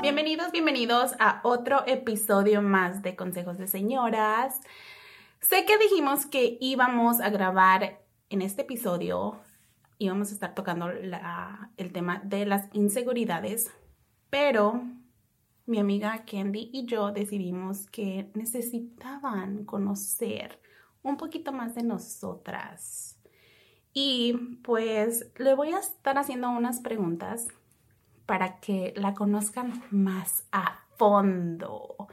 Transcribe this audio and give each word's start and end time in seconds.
Bienvenidos, 0.00 0.52
bienvenidos 0.52 1.12
a 1.18 1.40
otro 1.44 1.86
episodio 1.86 2.62
más 2.62 3.02
de 3.02 3.16
Consejos 3.16 3.58
de 3.58 3.66
Señoras. 3.66 4.60
Sé 5.40 5.64
que 5.64 5.78
dijimos 5.78 6.26
que 6.26 6.58
íbamos 6.60 7.20
a 7.20 7.30
grabar 7.30 8.00
en 8.30 8.42
este 8.42 8.62
episodio, 8.62 9.40
íbamos 9.98 10.30
a 10.30 10.34
estar 10.34 10.54
tocando 10.54 10.88
el 10.88 11.92
tema 11.92 12.20
de 12.24 12.46
las 12.46 12.68
inseguridades, 12.72 13.70
pero 14.30 14.82
mi 15.66 15.78
amiga 15.78 16.24
Candy 16.24 16.70
y 16.72 16.86
yo 16.86 17.12
decidimos 17.12 17.86
que 17.90 18.30
necesitaban 18.34 19.64
conocer 19.64 20.60
un 21.08 21.16
poquito 21.16 21.52
más 21.52 21.74
de 21.74 21.82
nosotras. 21.82 23.18
Y 23.92 24.34
pues 24.62 25.30
le 25.38 25.54
voy 25.54 25.72
a 25.72 25.78
estar 25.78 26.18
haciendo 26.18 26.50
unas 26.50 26.80
preguntas 26.80 27.48
para 28.26 28.60
que 28.60 28.92
la 28.96 29.14
conozcan 29.14 29.82
más 29.90 30.44
a 30.52 30.84
fondo 30.96 32.08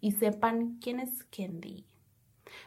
y 0.00 0.12
sepan 0.12 0.78
quién 0.80 1.00
es 1.00 1.24
Candy. 1.24 1.84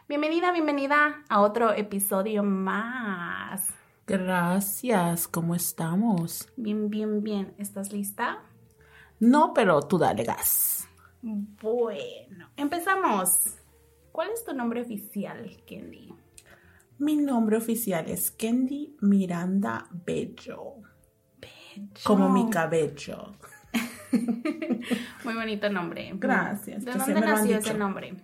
Bienvenida, 0.08 0.52
bienvenida 0.52 1.24
a 1.28 1.40
otro 1.40 1.72
episodio 1.72 2.42
más. 2.42 3.72
Gracias, 4.06 5.28
¿cómo 5.28 5.54
estamos? 5.54 6.48
Bien, 6.56 6.90
bien, 6.90 7.22
bien. 7.22 7.54
¿Estás 7.58 7.92
lista? 7.92 8.42
No, 9.18 9.52
pero 9.54 9.82
tú 9.82 9.98
dale 9.98 10.24
gas. 10.24 10.88
Bueno, 11.22 12.50
empezamos. 12.56 13.61
¿Cuál 14.12 14.28
es 14.30 14.44
tu 14.44 14.52
nombre 14.52 14.82
oficial, 14.82 15.50
Candy? 15.66 16.12
Mi 16.98 17.16
nombre 17.16 17.56
oficial 17.56 18.08
es 18.08 18.30
Candy 18.30 18.94
Miranda 19.00 19.88
Bello. 19.90 20.74
Bello. 21.40 21.88
Como 22.04 22.28
mi 22.28 22.50
cabello. 22.50 23.32
Muy 25.24 25.34
bonito 25.34 25.70
nombre. 25.70 26.12
Gracias. 26.14 26.84
¿De 26.84 26.92
dónde 26.92 27.20
nació 27.20 27.56
ese 27.56 27.72
nombre? 27.72 28.14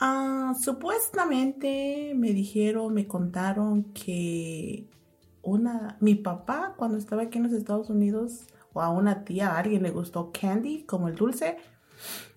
Ah, 0.00 0.54
supuestamente 0.60 2.12
me 2.16 2.32
dijeron, 2.32 2.92
me 2.92 3.06
contaron 3.06 3.92
que 3.92 4.88
una, 5.42 5.96
mi 6.00 6.16
papá 6.16 6.74
cuando 6.76 6.98
estaba 6.98 7.22
aquí 7.22 7.38
en 7.38 7.44
los 7.44 7.52
Estados 7.52 7.88
Unidos 7.88 8.48
o 8.72 8.80
a 8.80 8.90
una 8.90 9.22
tía, 9.24 9.50
a 9.50 9.58
alguien 9.58 9.84
le 9.84 9.90
gustó 9.90 10.32
candy, 10.32 10.82
como 10.82 11.06
el 11.06 11.14
dulce. 11.14 11.58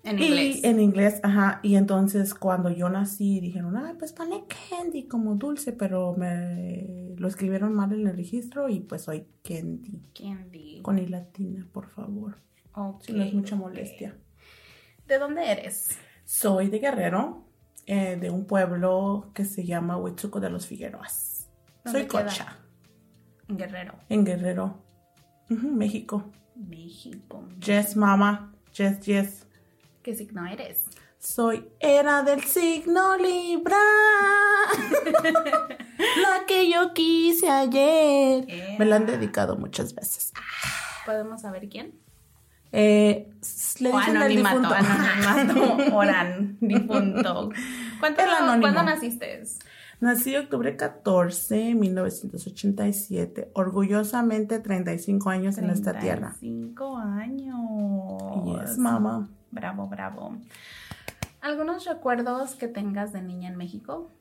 En 0.06 0.20
y 0.20 0.26
inglés. 0.26 0.64
en 0.64 0.80
inglés, 0.80 1.20
ajá. 1.24 1.60
Y 1.64 1.76
entonces 1.76 2.34
cuando 2.34 2.70
yo 2.70 2.90
nací 2.90 3.40
dijeron, 3.40 3.76
ay, 3.76 3.94
pues 3.98 4.14
ponle 4.14 4.44
candy 4.70 5.08
como 5.08 5.36
dulce, 5.36 5.74
pero 5.74 6.14
me 6.16 7.14
lo 7.18 7.28
escribieron 7.28 7.74
mal 7.74 7.92
en 7.94 8.08
el 8.08 8.16
registro 8.16 8.70
y 8.70 8.82
pues 8.82 9.02
soy 9.04 9.28
candy. 9.44 10.02
Candy. 10.18 10.82
Con 10.82 11.00
i 11.00 11.08
latina, 11.08 11.68
por 11.72 11.88
favor. 11.90 12.38
Ok, 12.74 13.04
Si 13.04 13.14
no 13.14 13.24
es 13.24 13.34
mucha 13.34 13.56
molestia. 13.56 14.18
¿De 15.08 15.18
dónde 15.18 15.52
eres? 15.52 15.98
Soy 16.24 16.70
de 16.70 16.80
Guerrero, 16.80 17.46
eh, 17.86 18.18
de 18.20 18.30
un 18.30 18.46
pueblo 18.46 19.32
que 19.34 19.46
se 19.46 19.64
llama 19.66 19.98
Huitzuco 19.98 20.40
de 20.40 20.50
los 20.50 20.66
Figueroas. 20.68 21.50
¿Dónde 21.84 22.00
Soy 22.02 22.08
queda? 22.10 22.24
cocha, 22.26 22.58
En 23.48 23.58
Guerrero, 23.58 23.94
en 24.10 24.26
Guerrero, 24.26 24.84
México. 25.50 26.32
México. 26.56 27.48
Yes, 27.64 27.96
mama. 27.96 28.54
Yes, 28.76 29.00
yes. 29.02 29.45
¿Qué 30.06 30.14
signo 30.14 30.46
eres? 30.46 30.84
Soy 31.18 31.68
era 31.80 32.22
del 32.22 32.44
signo 32.44 33.18
Libra. 33.18 33.76
la 36.22 36.46
que 36.46 36.70
yo 36.70 36.94
quise 36.94 37.50
ayer. 37.50 38.46
Me 38.78 38.86
la 38.86 38.98
han 38.98 39.08
dedicado 39.08 39.58
muchas 39.58 39.96
veces. 39.96 40.32
¿Podemos 41.08 41.42
saber 41.42 41.68
quién? 41.70 41.96
Eh, 42.72 43.32
le 43.80 43.92
O 43.92 43.98
dicen 43.98 44.18
anonimato, 44.18 44.60
difunto. 44.60 44.76
anonimato, 44.76 45.96
oran, 45.98 46.58
difunto. 46.62 47.50
¿Cuánto. 48.00 48.22
¿Cuándo 48.62 48.84
naciste? 48.84 49.42
Nací 50.02 50.36
octubre 50.36 50.78
14, 50.78 51.74
1987. 51.74 53.50
Orgullosamente 53.54 54.60
35 54.60 55.32
años 55.32 55.58
en 55.58 55.72
esta 55.72 55.98
tierra. 55.98 56.36
Cinco 56.40 56.96
años. 56.96 57.58
Yes, 58.46 58.78
mama. 58.78 59.32
Bravo, 59.56 59.88
bravo. 59.88 60.36
¿Algunos 61.40 61.86
recuerdos 61.86 62.56
que 62.56 62.68
tengas 62.68 63.14
de 63.14 63.22
niña 63.22 63.48
en 63.48 63.56
México? 63.56 64.12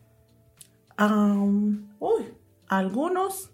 Uy, 1.98 2.34
algunos. 2.68 3.50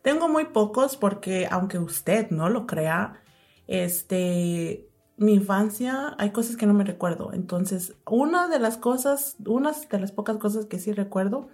Tengo 0.00 0.30
muy 0.30 0.46
pocos 0.46 0.96
porque 0.96 1.46
aunque 1.50 1.78
usted 1.78 2.30
no 2.30 2.48
lo 2.48 2.66
crea, 2.66 3.20
este, 3.66 4.88
mi 5.18 5.34
infancia 5.34 6.14
hay 6.16 6.30
cosas 6.30 6.56
que 6.56 6.64
no 6.64 6.72
me 6.72 6.84
recuerdo. 6.84 7.34
Entonces, 7.34 7.94
una 8.06 8.48
de 8.48 8.58
las 8.58 8.78
cosas, 8.78 9.36
unas 9.44 9.86
de 9.86 10.00
las 10.00 10.10
pocas 10.10 10.38
cosas 10.38 10.64
que 10.64 10.78
sí 10.78 10.92
recuerdo 10.92 11.50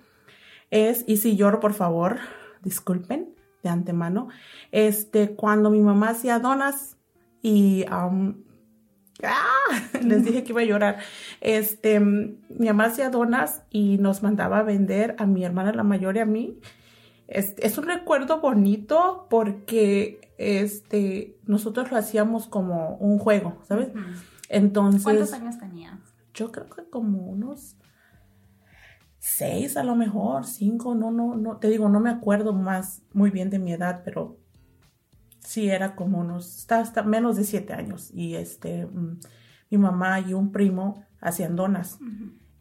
es, 0.71 1.05
y 1.09 1.17
si 1.17 1.35
lloro, 1.35 1.59
por 1.59 1.75
favor, 1.75 2.21
disculpen 2.63 3.35
de 3.65 3.69
antemano, 3.69 4.29
este, 4.71 5.35
cuando 5.35 5.71
mi 5.71 5.81
mamá 5.81 6.11
hacía 6.11 6.39
donas 6.39 6.97
y 7.43 7.85
am, 7.89 8.45
¡ah! 9.27 9.81
les 10.03 10.25
dije 10.25 10.45
que 10.45 10.53
iba 10.53 10.61
a 10.61 10.65
llorar. 10.65 10.99
Este, 11.41 12.01
mi 12.01 12.67
mamá 12.67 12.87
hacía 12.87 13.11
donas 13.11 13.63
y 13.71 13.99
nos 13.99 14.23
mandaba 14.23 14.59
a 14.59 14.63
vender 14.63 15.15
a 15.19 15.27
mi 15.27 15.45
hermana 15.45 15.73
la 15.73 15.85
mayor 15.85 16.17
y 16.17 16.21
a 16.21 16.27
mí. 16.27 16.59
Es, 17.29 17.55
es 17.59 17.79
un 17.79 17.85
recuerdo 17.85 18.41
bonito 18.41 19.27
porque 19.31 20.33
este, 20.39 21.39
nosotros 21.45 21.91
lo 21.91 21.97
hacíamos 21.97 22.47
como 22.47 22.97
un 22.97 23.19
juego, 23.19 23.59
¿sabes? 23.69 23.91
Entonces, 24.49 25.05
¿Cuántos 25.05 25.33
años 25.33 25.59
tenías? 25.59 25.99
yo 26.35 26.51
creo 26.51 26.69
que 26.69 26.89
como 26.89 27.19
unos 27.19 27.77
seis 29.19 29.77
a 29.77 29.85
lo 29.85 29.95
mejor, 29.95 30.47
cinco, 30.47 30.95
no, 30.95 31.11
no, 31.11 31.37
no, 31.37 31.59
te 31.59 31.69
digo, 31.69 31.89
no 31.89 32.01
me 32.01 32.11
acuerdo 32.11 32.53
más 32.53 33.03
muy 33.13 33.31
bien 33.31 33.51
de 33.51 33.59
mi 33.59 33.73
edad, 33.73 34.01
pero 34.05 34.40
sí 35.51 35.69
era 35.69 35.97
como 35.97 36.21
unos, 36.21 36.59
está 36.59 36.79
hasta 36.79 37.03
menos 37.03 37.35
de 37.37 37.43
siete 37.43 37.73
años. 37.73 38.13
Y 38.15 38.37
este, 38.37 38.87
mm, 38.87 39.19
mi 39.71 39.79
mamá 39.79 40.21
y 40.21 40.33
un 40.33 40.53
primo 40.53 41.05
hacían 41.21 41.57
donas 41.57 41.99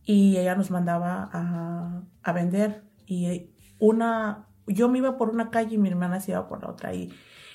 y 0.03 0.38
ella 0.38 0.55
nos 0.55 0.72
mandaba 0.72 1.29
a, 1.31 2.01
a 2.23 2.33
vender 2.33 2.83
y 3.05 3.51
una, 3.77 4.47
yo 4.66 4.89
me 4.89 4.97
iba 4.97 5.17
por 5.17 5.29
una 5.29 5.51
calle 5.51 5.75
y 5.75 5.77
mi 5.77 5.88
hermana 5.89 6.19
se 6.19 6.31
iba 6.31 6.47
por 6.47 6.63
la 6.63 6.69
otra 6.69 6.95
y 6.95 7.13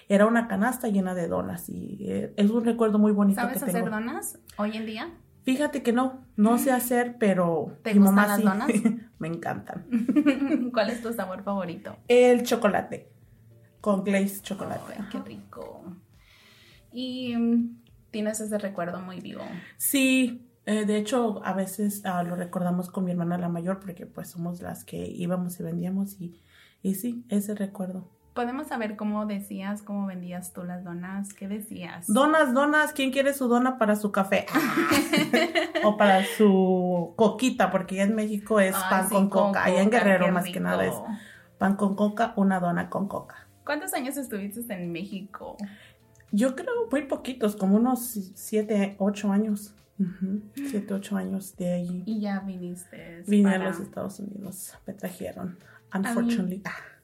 era 0.08 0.26
una 0.26 0.46
canasta 0.46 0.86
llena 0.88 1.14
de 1.14 1.26
donas 1.26 1.68
y 1.68 1.98
eh, 2.00 2.32
es 2.36 2.50
un 2.50 2.64
recuerdo 2.64 3.00
muy 3.00 3.10
bonito 3.10 3.40
¿Sabes 3.40 3.58
que 3.58 3.70
hacer 3.70 3.82
tengo. 3.82 3.90
donas 3.96 4.38
hoy 4.56 4.76
en 4.76 4.86
día? 4.86 5.10
Fíjate 5.42 5.82
que 5.82 5.92
no, 5.92 6.24
no 6.36 6.58
sé 6.58 6.70
hacer, 6.80 7.16
pero 7.18 7.76
¿Te 7.82 7.92
mi 7.92 7.98
gustan 7.98 8.14
mamá 8.14 8.26
las 8.28 8.36
sí. 8.38 8.42
donas? 8.44 8.70
Me 9.18 9.28
encantan. 9.28 9.86
¿Cuál 10.72 10.90
es 10.90 11.02
tu 11.02 11.12
sabor 11.12 11.42
favorito? 11.42 11.96
El 12.08 12.44
chocolate 12.44 13.13
con 13.84 14.02
glaze 14.02 14.40
chocolate. 14.40 14.94
Ay, 14.96 15.04
qué 15.12 15.18
rico. 15.18 15.84
Y 16.90 17.36
mm, 17.36 17.82
tienes 18.10 18.40
ese 18.40 18.56
recuerdo 18.56 18.98
muy 18.98 19.20
vivo. 19.20 19.42
Sí, 19.76 20.48
eh, 20.64 20.86
de 20.86 20.96
hecho 20.96 21.44
a 21.44 21.52
veces 21.52 22.00
ah, 22.06 22.22
lo 22.22 22.34
recordamos 22.34 22.88
con 22.88 23.04
mi 23.04 23.10
hermana 23.10 23.36
la 23.36 23.50
mayor 23.50 23.80
porque 23.80 24.06
pues 24.06 24.30
somos 24.30 24.62
las 24.62 24.84
que 24.84 24.96
íbamos 24.96 25.60
y 25.60 25.64
vendíamos 25.64 26.18
y, 26.18 26.40
y 26.82 26.94
sí, 26.94 27.26
ese 27.28 27.54
recuerdo. 27.54 28.08
¿Podemos 28.32 28.68
saber 28.68 28.96
cómo 28.96 29.26
decías, 29.26 29.82
cómo 29.82 30.06
vendías 30.06 30.54
tú 30.54 30.64
las 30.64 30.82
donas? 30.82 31.34
¿Qué 31.34 31.46
decías? 31.46 32.06
Donas, 32.06 32.54
donas, 32.54 32.94
¿quién 32.94 33.12
quiere 33.12 33.34
su 33.34 33.48
dona 33.48 33.76
para 33.76 33.96
su 33.96 34.10
café? 34.10 34.46
o 35.84 35.98
para 35.98 36.24
su 36.24 37.12
coquita, 37.16 37.70
porque 37.70 37.96
ya 37.96 38.04
en 38.04 38.14
México 38.14 38.60
es 38.60 38.74
Ay, 38.74 38.82
pan 38.88 39.08
sí, 39.08 39.14
con 39.14 39.28
coca. 39.28 39.62
Allá 39.62 39.82
en 39.82 39.90
Guerrero 39.90 40.32
más 40.32 40.46
que 40.46 40.58
nada 40.58 40.86
es 40.86 40.94
pan 41.58 41.76
con 41.76 41.94
coca, 41.94 42.32
una 42.36 42.60
dona 42.60 42.88
con 42.88 43.08
coca. 43.08 43.43
¿Cuántos 43.64 43.94
años 43.94 44.16
estuviste 44.16 44.72
en 44.74 44.92
México? 44.92 45.56
Yo 46.32 46.54
creo 46.56 46.88
muy 46.90 47.02
poquitos, 47.02 47.56
como 47.56 47.76
unos 47.76 48.00
siete, 48.34 48.96
ocho 48.98 49.30
años. 49.30 49.74
Ujú, 49.98 50.42
Siete, 50.56 50.92
ocho 50.92 51.16
años 51.16 51.54
de 51.56 51.72
ahí. 51.72 52.02
Y 52.04 52.20
ya 52.20 52.40
viniste. 52.40 53.22
Vine 53.28 53.52
para- 53.52 53.66
a 53.66 53.68
los 53.68 53.80
Estados 53.80 54.18
Unidos, 54.18 54.76
me 54.86 54.92
trajeron. 54.94 55.56
Unfortunately. 55.94 56.62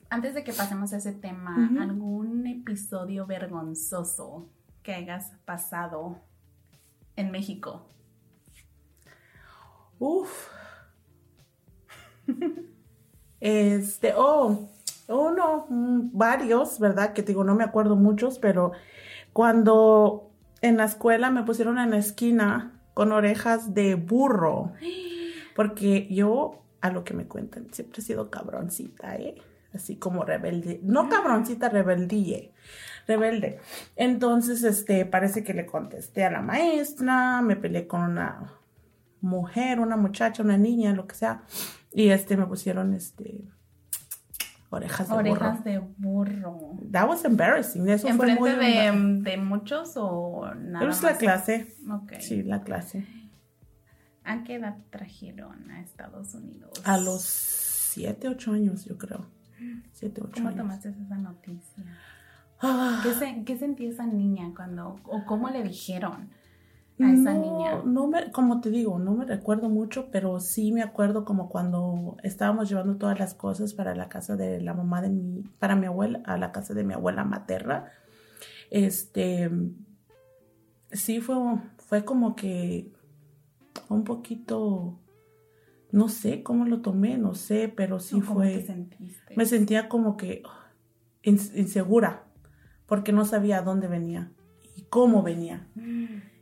Antes 0.09 0.35
de 0.35 0.43
que 0.43 0.53
pasemos 0.53 0.93
a 0.93 0.97
ese 0.97 1.13
tema. 1.13 1.71
¿algún 1.81 2.47
episodio 2.49 3.27
vergonzoso 3.27 4.49
que 4.83 4.93
hayas 4.95 5.33
pasado 5.45 6.19
en 7.15 7.31
México? 7.31 7.87
Uf. 10.01 10.49
Este, 13.43 14.13
oh, 14.17 14.69
uno, 15.11 15.67
mm, 15.69 16.11
varios, 16.13 16.79
¿verdad? 16.79 17.13
Que 17.13 17.23
te 17.23 17.33
digo, 17.33 17.45
no 17.45 17.55
me 17.55 17.65
acuerdo 17.65 17.97
muchos, 17.97 18.39
pero 18.39 18.73
cuando 19.33 20.31
en 20.63 20.77
la 20.77 20.85
escuela 20.85 21.31
me 21.31 21.43
pusieron 21.43 21.79
en 21.79 21.91
la 21.91 21.99
esquina 21.99 22.81
con 22.95 23.13
orejas 23.13 23.75
de 23.75 23.95
burro, 23.95 24.73
porque 25.55 26.07
yo 26.11 26.63
a 26.81 26.91
lo 26.91 27.05
que 27.05 27.15
me 27.15 27.27
cuentan, 27.27 27.73
siempre 27.73 28.01
he 28.01 28.05
sido 28.05 28.31
cabroncita, 28.31 29.17
¿eh? 29.17 29.37
Así 29.75 29.97
como 29.97 30.25
rebelde. 30.25 30.81
No 30.83 31.09
cabroncita, 31.09 31.69
rebeldía. 31.69 32.51
Rebelde. 33.07 33.61
Entonces, 33.97 34.65
este, 34.65 35.05
parece 35.07 35.45
que 35.45 35.55
le 35.55 35.67
contesté 35.67 36.25
a 36.25 36.31
la 36.31 36.43
maestra, 36.43 37.41
me 37.43 37.57
peleé 37.57 37.87
con 37.87 38.03
una 38.03 38.53
mujer, 39.21 39.79
una 39.79 39.97
muchacha, 39.97 40.43
una 40.43 40.59
niña, 40.59 40.93
lo 40.93 41.07
que 41.07 41.15
sea. 41.15 41.43
Y 41.93 42.09
este, 42.09 42.37
me 42.37 42.47
pusieron, 42.47 42.95
este, 42.95 43.45
orejas 44.71 45.09
de 45.09 45.15
Orejas 45.15 45.59
burro. 45.59 45.65
de 45.65 45.79
burro. 45.99 46.79
That 46.93 47.09
was 47.09 47.25
embarrassing. 47.25 47.89
Eso 47.89 48.09
fue 48.15 48.31
¿Enfrente 48.33 48.41
muy... 48.41 48.51
de, 49.23 49.31
de 49.31 49.37
muchos 49.37 49.93
o 49.97 50.53
nada 50.55 50.89
Es 50.89 51.03
más? 51.03 51.13
la 51.13 51.19
clase. 51.19 51.75
Ok. 51.91 52.13
Sí, 52.21 52.43
la 52.43 52.63
clase. 52.63 53.07
¿A 54.25 54.43
qué 54.45 54.57
edad 54.57 54.77
trajeron 54.91 55.71
a 55.71 55.81
Estados 55.81 56.35
Unidos? 56.35 56.71
A 56.85 56.99
los 56.99 57.23
siete, 57.23 58.29
ocho 58.29 58.53
años, 58.53 58.85
yo 58.85 58.97
creo. 58.97 59.27
Siete, 59.93 60.21
ocho 60.23 60.33
¿Cómo 60.37 60.49
años. 60.49 60.59
tomaste 60.61 60.91
esa 60.91 61.17
noticia? 61.19 61.85
Ah, 62.63 63.01
¿Qué, 63.03 63.13
se- 63.15 63.43
qué 63.45 63.57
sentía 63.59 63.89
esa 63.91 64.07
niña 64.07 64.53
cuando, 64.55 65.01
o 65.05 65.25
cómo 65.27 65.49
le 65.49 65.63
dijeron 65.63 66.31
a 67.03 67.13
esa 67.13 67.35
no, 67.35 67.41
niña? 67.41 67.83
No 67.85 68.07
me, 68.09 68.31
como 68.33 68.61
te 68.61 68.71
digo, 68.71 68.99
no 68.99 69.15
me 69.15 69.25
recuerdo 69.25 69.69
mucho, 69.69 70.09
pero 70.11 70.41
sí 70.41 70.73
me 70.73 70.83
acuerdo 70.83 71.25
como 71.25 71.49
cuando 71.49 72.17
estábamos 72.23 72.69
llevando 72.69 72.97
todas 72.97 73.19
las 73.19 73.35
cosas 73.35 73.75
para 73.75 73.95
la 73.95 74.09
casa 74.09 74.37
de 74.37 74.61
la 74.61 74.75
mamá 74.75 75.03
de 75.03 75.11
mi, 75.11 75.43
para 75.59 75.77
mi 75.77 75.87
abuela, 75.87 76.21
a 76.25 76.37
la 76.37 76.53
casa 76.53 76.75
de 76.75 76.85
mi 76.85 76.95
abuela 76.95 77.25
materna. 77.25 77.91
Este, 78.71 79.51
sí 80.93 81.21
fue, 81.21 81.37
fue 81.79 82.05
como 82.05 82.37
que 82.37 82.93
un 83.89 84.05
poquito, 84.05 84.99
no 85.93 86.09
sé 86.09 86.43
cómo 86.43 86.65
lo 86.65 86.81
tomé, 86.81 87.19
no 87.19 87.35
sé, 87.35 87.73
pero 87.75 88.01
sí 88.01 88.17
¿O 88.17 88.21
¿Cómo 88.25 88.35
fue. 88.41 88.59
te 88.59 88.67
sentiste? 88.67 89.35
Me 89.37 89.47
sentía 89.47 89.89
como 89.89 90.17
que 90.17 90.43
ins- 91.23 91.57
insegura, 91.57 92.25
porque 92.87 93.13
no 93.13 93.25
sabía 93.25 93.59
a 93.59 93.63
dónde 93.63 93.87
venía 93.89 94.33
y 94.77 94.83
cómo 94.83 95.23
venía. 95.23 95.67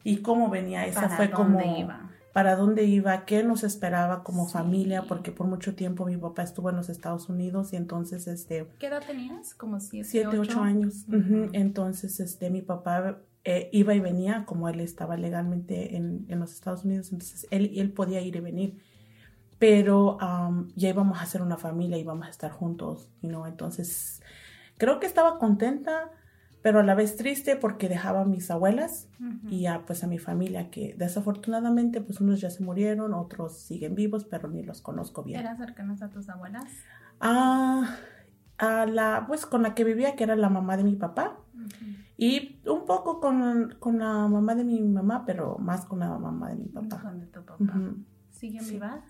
Y 0.08 0.19
cómo 0.19 0.49
venía, 0.49 0.87
esa 0.87 1.02
¿Para 1.02 1.16
fue 1.16 1.28
dónde 1.28 1.64
como 1.64 1.81
iba? 1.81 2.10
para 2.32 2.56
dónde 2.56 2.84
iba, 2.84 3.25
qué 3.25 3.43
nos 3.43 3.64
esperaba 3.64 4.22
como 4.22 4.46
Sí. 4.46 4.52
familia, 4.52 5.02
porque 5.02 5.32
por 5.32 5.46
mucho 5.46 5.75
tiempo 5.75 6.06
mi 6.06 6.16
papá 6.16 6.44
estuvo 6.44 6.70
en 6.70 6.76
los 6.76 6.88
Estados 6.88 7.28
Unidos 7.28 7.72
y 7.72 7.76
entonces 7.76 8.26
este 8.28 8.66
¿Qué 8.78 8.87
edad 8.87 9.02
tenías? 9.05 9.55
¿Como 9.55 9.81
siete, 9.81 10.08
siete, 10.08 10.38
ocho 10.38 10.60
años. 10.62 11.05
Ujú. 11.08 11.19
Ujú. 11.19 11.50
Entonces, 11.52 12.20
este, 12.20 12.49
mi 12.50 12.62
papá 12.62 13.19
eh, 13.44 13.69
iba 13.72 13.94
y 13.94 14.00
venía, 14.00 14.44
como 14.46 14.69
él 14.69 14.81
estaba 14.81 15.16
legalmente 15.16 15.96
en, 15.96 16.26
en 16.28 16.38
los 16.38 16.52
Estados 16.52 16.84
Unidos, 16.84 17.12
entonces 17.12 17.46
él, 17.50 17.72
él 17.76 17.93
podía 17.93 18.20
ir 18.20 18.37
y 18.37 18.40
venir. 18.40 18.78
Pero 19.58 20.19
am, 20.20 20.69
ya 20.76 20.88
íbamos 20.90 21.19
a 21.19 21.22
hacer 21.22 21.43
una 21.43 21.56
familia, 21.56 21.99
íbamos 21.99 22.26
a 22.28 22.31
estar 22.31 22.52
juntos, 22.52 23.11
you 23.22 23.28
know? 23.28 23.46
Entonces, 23.46 24.22
creo 24.76 25.00
que 25.00 25.06
estaba 25.06 25.38
contenta, 25.38 26.11
pero 26.62 26.81
a 26.81 26.82
la 26.82 26.94
vez 26.94 27.16
triste 27.16 27.56
porque 27.56 27.88
dejaba 27.88 28.22
a 28.22 28.25
mis 28.25 28.50
abuelas 28.50 29.08
Ujú. 29.20 29.49
y 29.55 29.66
a, 29.66 29.84
pues 29.87 30.02
a 30.05 30.06
mi 30.06 30.19
familia, 30.19 30.70
que 30.70 30.94
desafortunadamente, 30.99 32.00
pues 32.00 32.20
unos 32.20 32.40
ya 32.40 32.50
se 32.50 32.62
murieron, 32.64 33.14
otros 33.14 33.58
siguen 33.58 33.94
vivos, 33.94 34.25
pero 34.25 34.49
ni 34.49 34.62
los 34.62 34.81
conozco 34.82 35.22
bien. 35.22 35.40
¿Eras 35.40 35.58
cercanas 35.58 36.02
a 36.02 36.10
tus 36.10 36.28
abuelas? 36.28 36.64
Ah, 37.20 37.96
a 38.58 38.87
la, 38.87 39.25
pues 39.28 39.46
con 39.46 39.62
la 39.62 39.75
que 39.75 39.84
vivía, 39.84 40.16
que 40.16 40.25
era 40.25 40.37
la 40.37 40.49
mamá 40.49 40.76
de 40.76 40.84
mi 40.84 40.96
papá, 40.96 41.38
Ujú. 41.55 41.84
y 42.16 42.61
un 42.69 42.84
poco 42.87 43.20
con, 43.20 43.76
con 43.78 43.99
la 44.00 44.26
mamá 44.26 44.54
de 44.54 44.64
mi 44.64 44.81
mamá, 44.81 45.25
pero 45.25 45.58
más 45.58 45.84
con 45.87 46.00
la 46.00 46.16
mamá 46.19 46.50
de 46.50 46.56
mi 46.56 46.69
papá. 46.69 47.00
Con 47.02 47.20
de 47.20 47.26
tu 47.26 47.44
papá. 47.44 47.81
¿Siguen 48.31 48.64
Sí. 48.64 48.75
vivas? 48.75 49.00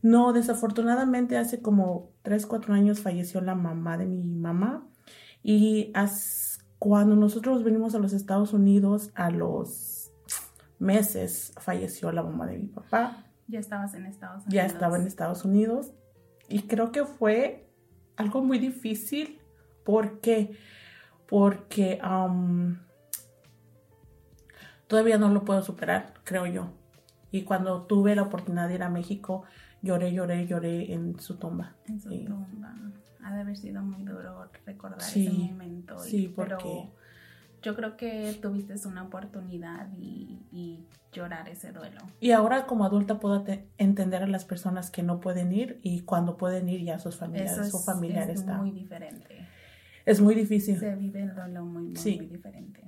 No, 0.00 0.32
desafortunadamente 0.32 1.36
hace 1.36 1.60
como 1.60 2.10
3, 2.22 2.46
4 2.46 2.72
años 2.74 3.00
falleció 3.00 3.40
la 3.40 3.54
mamá 3.54 3.98
de 3.98 4.06
mi 4.06 4.22
mamá 4.22 4.86
y 5.42 5.90
as- 5.94 6.47
cuando 6.78 7.16
nosotros 7.16 7.64
venimos 7.64 7.94
a 7.94 7.98
los 7.98 8.12
Estados 8.12 8.52
Unidos, 8.52 9.10
a 9.14 9.30
los 9.30 10.12
meses 10.78 11.52
falleció 11.58 12.12
la 12.12 12.22
mamá 12.22 12.46
de 12.46 12.58
mi 12.58 12.66
papá. 12.66 13.24
Ya 13.48 13.58
estabas 13.58 13.94
en 13.94 14.06
Estados 14.06 14.44
Unidos. 14.44 14.54
ya 14.54 14.66
estaba 14.66 14.96
en 14.96 15.06
Estados 15.06 15.44
Unidos 15.44 15.92
y 16.48 16.62
creo 16.62 16.92
que 16.92 17.04
fue 17.04 17.68
algo 18.16 18.42
muy 18.42 18.58
difícil. 18.58 19.40
¿Por 19.84 20.20
qué? 20.20 20.56
Porque 21.26 21.98
am, 22.02 22.86
todavía 24.86 25.18
no 25.18 25.30
lo 25.30 25.44
puedo 25.44 25.62
superar, 25.62 26.14
creo 26.24 26.46
yo. 26.46 26.70
Y 27.30 27.42
cuando 27.42 27.82
tuve 27.82 28.14
la 28.14 28.22
oportunidad 28.22 28.68
de 28.68 28.76
ir 28.76 28.82
a 28.82 28.88
México, 28.88 29.44
lloré, 29.82 30.12
lloré, 30.12 30.46
lloré 30.46 30.92
en 30.92 31.18
su 31.20 31.36
tumba. 31.36 31.74
En 31.86 32.00
su 32.00 32.08
Sí. 32.10 32.24
tumba. 32.26 32.74
Ha 33.22 33.34
de 33.34 33.40
haber 33.42 33.56
sido 33.56 33.82
muy 33.82 34.02
duro 34.04 34.48
recordar 34.64 35.00
Sí, 35.02 35.26
ese 35.26 35.52
momento. 35.52 35.96
y- 36.06 36.08
sí, 36.10 36.32
pero 36.36 36.56
porque- 36.58 36.88
yo 37.62 37.74
creo 37.74 37.96
que 37.96 38.38
tuviste 38.40 38.74
una 38.86 39.02
oportunidad 39.02 39.88
y, 39.98 40.38
y 40.52 40.84
llorar 41.12 41.48
ese 41.48 41.72
duelo. 41.72 42.00
Y 42.20 42.30
ahora 42.30 42.66
como 42.66 42.84
adulta 42.84 43.18
puedo 43.18 43.42
te- 43.42 43.66
entender 43.78 44.22
a 44.22 44.26
las 44.28 44.44
personas 44.44 44.90
que 44.90 45.02
no 45.02 45.18
pueden 45.20 45.52
ir 45.52 45.80
y 45.82 46.00
cuando 46.02 46.36
pueden 46.36 46.68
ir 46.68 46.84
ya 46.84 46.98
sus 47.00 47.16
familiares, 47.16 47.58
es, 47.58 47.70
su 47.72 47.80
familiar 47.80 48.30
es 48.30 48.40
está. 48.40 48.58
muy 48.58 48.70
diferente. 48.70 49.46
Es 50.06 50.20
muy 50.20 50.34
difícil. 50.36 50.78
Se 50.78 50.94
vive 50.94 51.22
el 51.22 51.34
duelo 51.34 51.64
muy, 51.66 51.82
muy, 51.88 51.96
Sí. 51.96 52.16
muy 52.16 52.26
diferente. 52.28 52.82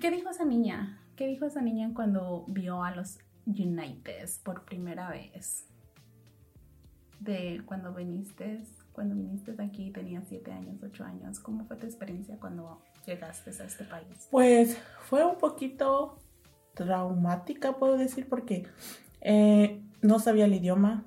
¿Qué 0.00 0.10
dijo 0.10 0.28
esa 0.30 0.44
niña? 0.44 0.98
¿Qué 1.16 1.26
dijo 1.26 1.46
esa 1.46 1.62
niña 1.62 1.92
cuando 1.94 2.44
vio 2.48 2.82
a 2.82 2.90
los 2.94 3.18
Unites 3.46 4.40
por 4.44 4.64
primera 4.64 5.10
vez? 5.10 5.66
De 7.20 7.62
cuando 7.66 7.92
viniste, 7.94 8.62
cuando 8.92 9.14
viniste 9.14 9.54
aquí 9.58 9.90
tenías 9.90 10.24
siete 10.28 10.52
años, 10.52 10.82
ocho 10.82 11.04
años. 11.04 11.38
¿Cómo 11.40 11.64
fue 11.66 11.76
tu 11.76 11.86
experiencia 11.86 12.38
cuando 12.38 12.82
llegaste 13.06 13.50
a 13.50 13.64
este 13.64 13.84
país? 13.84 14.28
Pues 14.30 14.78
fue 15.08 15.24
un 15.24 15.38
poquito 15.38 16.18
traumática, 16.74 17.78
puedo 17.78 17.96
decir, 17.96 18.28
porque 18.28 18.66
eh, 19.20 19.82
no 20.00 20.18
sabía 20.18 20.46
el 20.46 20.54
idioma, 20.54 21.06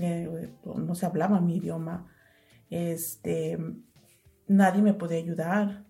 eh, 0.00 0.52
no 0.64 0.94
se 0.94 1.06
hablaba 1.06 1.40
mi 1.40 1.56
idioma, 1.56 2.06
este, 2.68 3.58
nadie 4.46 4.82
me 4.82 4.94
podía 4.94 5.18
ayudar, 5.18 5.84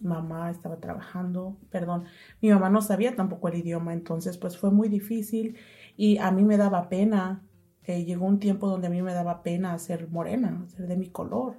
mamá 0.00 0.50
estaba 0.50 0.78
trabajando, 0.78 1.56
perdón, 1.70 2.04
mi 2.42 2.50
mamá 2.50 2.68
no 2.70 2.82
sabía 2.82 3.16
tampoco 3.16 3.48
el 3.48 3.56
idioma, 3.56 3.92
entonces 3.94 4.36
pues 4.36 4.58
fue 4.58 4.70
muy 4.70 4.88
difícil 4.88 5.56
y 5.96 6.18
a 6.18 6.30
mí 6.30 6.44
me 6.44 6.56
daba 6.58 6.88
pena, 6.88 7.42
eh, 7.84 8.04
llegó 8.04 8.26
un 8.26 8.38
tiempo 8.40 8.68
donde 8.68 8.88
a 8.88 8.90
mí 8.90 9.00
me 9.02 9.14
daba 9.14 9.42
pena 9.42 9.78
ser 9.78 10.08
morena, 10.08 10.66
ser 10.68 10.86
de 10.86 10.96
mi 10.96 11.08
color. 11.08 11.58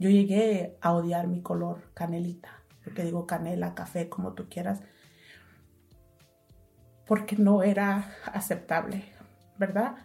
Yo 0.00 0.10
llegué 0.10 0.76
a 0.80 0.92
odiar 0.92 1.28
mi 1.28 1.40
color 1.42 1.90
canelita, 1.94 2.50
yo 2.84 2.92
te 2.94 3.04
digo 3.04 3.26
canela, 3.26 3.74
café, 3.74 4.08
como 4.08 4.32
tú 4.32 4.48
quieras, 4.48 4.82
porque 7.06 7.36
no 7.36 7.62
era 7.62 8.10
aceptable, 8.32 9.04
¿verdad? 9.58 9.96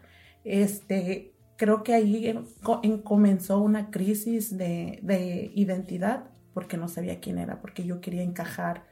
Este, 0.43 1.33
creo 1.57 1.83
que 1.83 1.93
ahí 1.93 2.39
co- 2.61 2.79
en- 2.83 3.01
comenzó 3.01 3.59
una 3.59 3.89
crisis 3.91 4.55
de 4.57 5.51
identidad, 5.55 6.32
porque 6.53 6.77
no 6.77 6.87
sabía 6.87 7.19
quién 7.19 7.37
era, 7.37 7.61
porque 7.61 7.85
yo 7.85 8.01
quería 8.01 8.23
encajar 8.23 8.83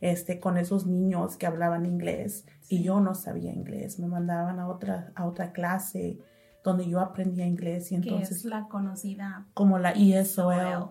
este, 0.00 0.38
con 0.38 0.58
esos 0.58 0.86
niños 0.86 1.36
que 1.36 1.46
hablaban 1.46 1.86
inglés 1.86 2.46
y 2.68 2.82
yo 2.82 3.00
no 3.00 3.14
sabía 3.14 3.52
inglés. 3.52 3.98
Me 3.98 4.06
mandaban 4.06 4.60
a 4.60 4.68
otra, 4.68 5.12
a 5.14 5.26
otra 5.26 5.52
clase 5.52 6.18
donde 6.62 6.88
yo 6.88 7.00
aprendía 7.00 7.46
inglés 7.46 7.90
y 7.92 8.00
que 8.00 8.08
entonces 8.08 8.38
es 8.38 8.44
la 8.44 8.68
conocida 8.68 9.46
como 9.54 9.78
la 9.78 9.92
ESOL. 9.92 10.90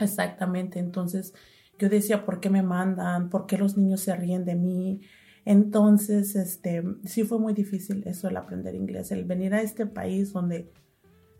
Exactamente. 0.00 0.78
Entonces 0.78 1.34
yo 1.78 1.88
decía, 1.88 2.24
¿por 2.24 2.40
qué 2.40 2.48
me 2.48 2.62
mandan? 2.62 3.28
¿Por 3.28 3.46
qué 3.46 3.58
los 3.58 3.76
niños 3.76 4.00
se 4.00 4.14
ríen 4.14 4.44
de 4.44 4.54
mí? 4.54 5.00
Entonces, 5.44 6.36
este, 6.36 6.84
sí 7.04 7.24
fue 7.24 7.38
muy 7.40 7.52
difícil 7.52 8.04
eso, 8.06 8.28
el 8.28 8.36
aprender 8.36 8.76
inglés, 8.76 9.10
el 9.10 9.24
venir 9.24 9.54
a 9.54 9.62
este 9.62 9.86
país 9.86 10.32
donde 10.32 10.70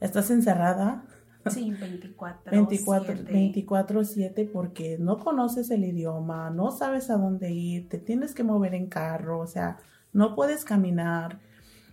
estás 0.00 0.30
encerrada 0.30 1.04
Sí, 1.50 1.70
24. 1.72 2.50
24, 2.50 3.14
7. 3.16 3.32
24/7 3.32 4.44
porque 4.52 4.96
no 4.98 5.18
conoces 5.18 5.70
el 5.70 5.84
idioma, 5.84 6.50
no 6.50 6.70
sabes 6.70 7.10
a 7.10 7.16
dónde 7.16 7.50
ir, 7.52 7.88
te 7.88 7.98
tienes 7.98 8.34
que 8.34 8.44
mover 8.44 8.74
en 8.74 8.86
carro, 8.88 9.40
o 9.40 9.46
sea, 9.46 9.78
no 10.12 10.34
puedes 10.34 10.64
caminar. 10.64 11.40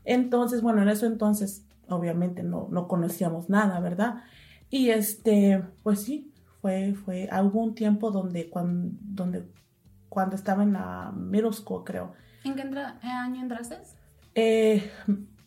Entonces, 0.06 0.62
bueno, 0.62 0.82
en 0.82 0.90
eso 0.90 1.06
entonces, 1.06 1.66
obviamente 1.88 2.44
no, 2.44 2.68
no 2.72 2.88
conocíamos 2.88 3.50
nada, 3.50 3.80
¿verdad? 3.80 4.24
Y 4.70 4.90
este, 4.90 5.64
pues 5.84 6.02
sí, 6.04 6.32
fue, 6.62 6.94
fue, 6.94 7.28
hubo 7.44 7.64
un 7.64 7.74
tiempo 7.76 8.12
donde 8.12 8.50
cuando, 8.50 8.98
donde, 9.02 9.46
cuando 10.10 10.36
estaba 10.36 10.64
en 10.64 10.74
la 10.74 11.12
middle 11.16 11.54
school, 11.54 11.84
creo, 11.84 12.14
¿En 12.44 12.56
qué 12.56 12.62
entra- 12.62 13.00
eh, 13.04 13.08
año 13.08 13.42
entraste? 13.42 13.78
eh, 14.36 14.90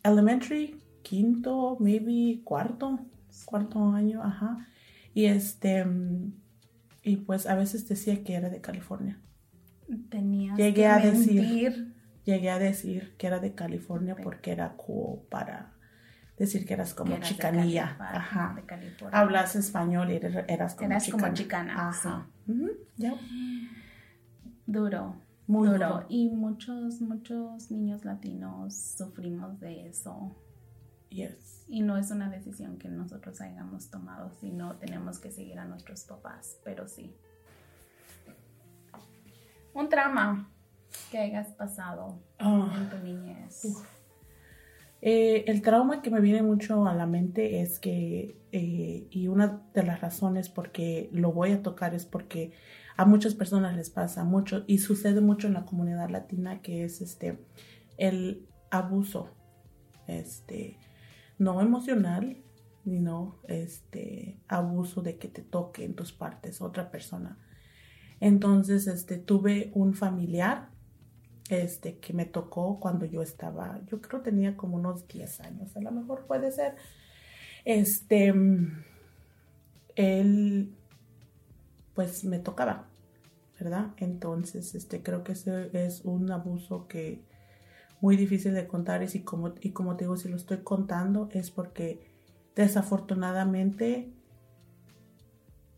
elementary, 0.03 0.77
quinto, 1.03 1.77
maybe 1.81 2.43
cuarto, 2.45 2.99
cuarto 3.45 3.91
año, 3.93 4.23
ajá. 4.23 4.67
Y 5.15 5.27
este, 5.27 5.85
mm, 5.85 6.33
y 7.03 7.17
pues 7.19 7.47
a 7.47 7.55
veces 7.55 7.89
decía 7.89 8.23
que 8.25 8.35
era 8.35 8.49
de 8.51 8.61
California. 8.61 9.21
Tenías 10.09 10.57
Llegué 10.57 10.73
que 10.75 10.87
a 10.87 10.99
decir- 10.99 11.95
llegué 12.25 12.51
a 12.51 12.59
decir 12.59 13.15
que 13.19 13.27
era 13.27 13.41
de 13.41 13.55
California 13.55 14.17
porque 14.23 14.53
era 14.53 14.75
cool 14.77 15.21
para 15.29 15.73
decir 16.39 16.65
que 16.65 16.75
eras 16.75 16.95
como 16.95 17.11
Que 17.11 17.17
eras 17.17 17.29
de 17.29 17.35
chicanilla. 17.35 17.97
Cali- 17.99 18.17
Ajá. 18.17 18.53
de 18.57 18.63
California. 18.65 19.19
Hablas 19.19 19.55
español 19.57 20.11
y 20.11 20.15
eres, 20.17 20.35
eras 20.49 20.75
como 20.75 20.91
Eras 20.91 21.05
chicana. 21.05 21.23
como 21.23 21.35
chicana, 21.35 21.89
Ajá. 21.89 22.27
Ya. 22.97 23.15
Duro. 24.67 25.17
Muy 25.47 25.69
duro. 25.69 25.79
duro. 25.89 26.07
Y 26.09 26.31
muchos, 26.31 27.01
muchos 27.01 27.71
niños 27.71 28.05
latinos 28.05 28.75
sufrimos 28.97 29.59
de 29.61 29.89
eso. 29.89 30.35
Yes. 31.13 31.65
Y 31.69 31.83
no 31.83 31.97
es 31.97 32.11
una 32.11 32.29
decisión 32.31 32.79
que 32.79 32.89
nosotros 32.89 33.41
hayamos 33.41 33.91
tomado, 33.91 34.33
sino 34.41 34.77
tenemos 34.77 35.19
que 35.19 35.31
seguir 35.31 35.59
a 35.59 35.65
nuestros 35.65 36.05
papás, 36.05 36.59
pero 36.65 36.89
sí. 36.89 37.15
Un 39.75 39.89
trauma 39.89 40.51
que 41.11 41.19
hayas 41.19 41.49
pasado 41.49 42.19
Ah. 42.39 42.71
en 42.77 42.91
tu 42.91 42.99
niñez. 43.05 43.63
Eh, 45.01 45.45
el 45.49 45.63
trauma 45.63 46.01
que 46.03 46.11
me 46.11 46.21
viene 46.21 46.43
mucho 46.43 46.87
a 46.87 46.95
la 46.95 47.07
mente 47.07 47.61
es 47.61 47.81
que, 47.81 48.37
eh, 48.53 49.07
y 49.11 49.29
una 49.29 49.63
de 49.75 49.83
las 49.83 50.01
razones 50.01 50.49
por 50.49 50.71
qué 50.71 51.09
lo 51.13 51.33
voy 51.33 51.53
a 51.53 51.63
tocar 51.63 51.95
es 51.95 52.07
porque 52.07 52.53
a 52.97 53.05
muchas 53.05 53.35
personas 53.35 53.75
les 53.75 53.91
pasa 53.91 54.23
mucho 54.25 54.65
y 54.67 54.79
sucede 54.79 55.21
mucho 55.21 55.47
en 55.49 55.55
la 55.55 55.65
comunidad 55.65 56.09
latina 56.11 56.61
que 56.63 56.85
es 56.85 57.01
este 57.01 57.39
el 57.97 58.47
abuso, 58.71 59.29
este, 60.07 60.79
no 61.43 61.61
emocional, 61.61 62.37
sino 62.85 63.39
este 63.49 64.39
abuso 64.49 65.03
de 65.03 65.19
que 65.19 65.29
te 65.29 65.43
toque 65.43 65.85
en 65.85 65.95
tus 65.95 66.13
partes 66.13 66.61
otra 66.61 66.91
persona. 66.91 67.39
Entonces, 68.21 68.87
este, 68.87 69.19
tuve 69.19 69.73
un 69.75 69.95
familiar 69.95 70.69
este, 71.49 71.99
que 71.99 72.13
me 72.13 72.25
tocó 72.25 72.79
cuando 72.79 73.05
yo 73.05 73.23
estaba, 73.23 73.81
yo 73.87 74.01
creo 74.01 74.21
tenía 74.23 74.57
como 74.57 74.77
unos 74.77 75.09
10 75.09 75.41
años, 75.41 75.77
a 75.77 75.81
lo 75.81 75.91
mejor 75.91 76.27
puede 76.27 76.53
ser. 76.53 76.77
Este, 77.65 78.33
él, 79.97 80.75
pues 81.95 82.25
me 82.25 82.39
tocaba, 82.39 82.87
¿verdad? 83.59 83.91
Entonces, 83.97 84.75
este, 84.75 85.03
creo 85.03 85.25
que 85.25 85.33
ese 85.33 85.71
es 85.73 86.03
un 86.05 86.31
abuso 86.31 86.87
que 86.87 87.32
muy 88.03 88.17
difícil 88.17 88.53
de 88.53 88.67
contar 88.67 89.03
y, 89.05 89.09
si 89.09 89.23
como, 89.23 89.55
y 89.61 89.71
como 89.71 89.97
te 89.97 90.05
digo, 90.05 90.17
si 90.17 90.29
lo 90.29 90.37
estoy 90.37 90.59
contando 90.59 91.29
es 91.33 91.53
porque 91.53 92.11
desafortunadamente 92.57 94.13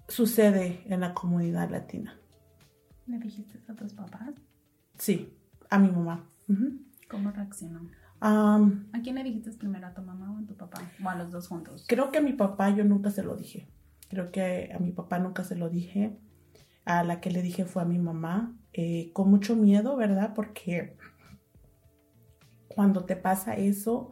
sucede 0.09 0.83
en 0.87 1.01
la 1.01 1.13
comunidad 1.13 1.71
latina. 1.71 2.19
¿Le 3.07 3.19
dijiste 3.19 3.61
a 3.69 3.75
tus 3.75 3.93
papás? 3.93 4.31
Sí, 4.99 5.37
a 5.69 5.79
mi 5.79 5.91
mamá. 5.91 6.31
¿Cómo 7.11 7.31
reaccionó? 7.31 7.91
Am, 8.21 8.89
¿A 8.95 9.03
quién 9.03 9.17
le 9.17 9.23
dijiste 9.23 9.53
primero? 9.53 9.87
¿A 9.87 9.93
tu 9.93 10.01
mamá 10.01 10.33
o 10.33 10.39
a 10.43 10.47
tu 10.47 10.57
papá? 10.57 10.81
¿O 11.05 11.09
a 11.11 11.15
los 11.15 11.31
dos 11.31 11.47
juntos? 11.49 11.85
creo 11.87 12.11
que 12.11 12.19
a 12.19 12.23
mi 12.23 12.33
papá 12.33 12.71
yo 12.71 12.85
nunca 12.85 13.11
se 13.11 13.23
lo 13.23 13.37
dije. 13.37 13.69
Creo 14.09 14.33
que 14.33 14.73
a 14.75 14.79
mi 14.79 14.93
papá 14.93 15.19
nunca 15.19 15.45
se 15.45 15.57
lo 15.57 15.69
dije. 15.69 16.19
A 16.87 17.05
la 17.05 17.21
que 17.21 17.31
le 17.31 17.43
dije 17.43 17.67
fue 17.67 17.83
a 17.83 17.87
mi 17.87 17.99
mamá. 17.99 18.57
eh, 18.73 19.11
con 19.13 19.31
mucho 19.31 19.55
miedo, 19.57 19.95
¿verdad? 19.97 20.33
Porque 20.35 20.97
cuando 22.75 23.05
te 23.05 23.17
pasa 23.17 23.55
eso, 23.55 24.11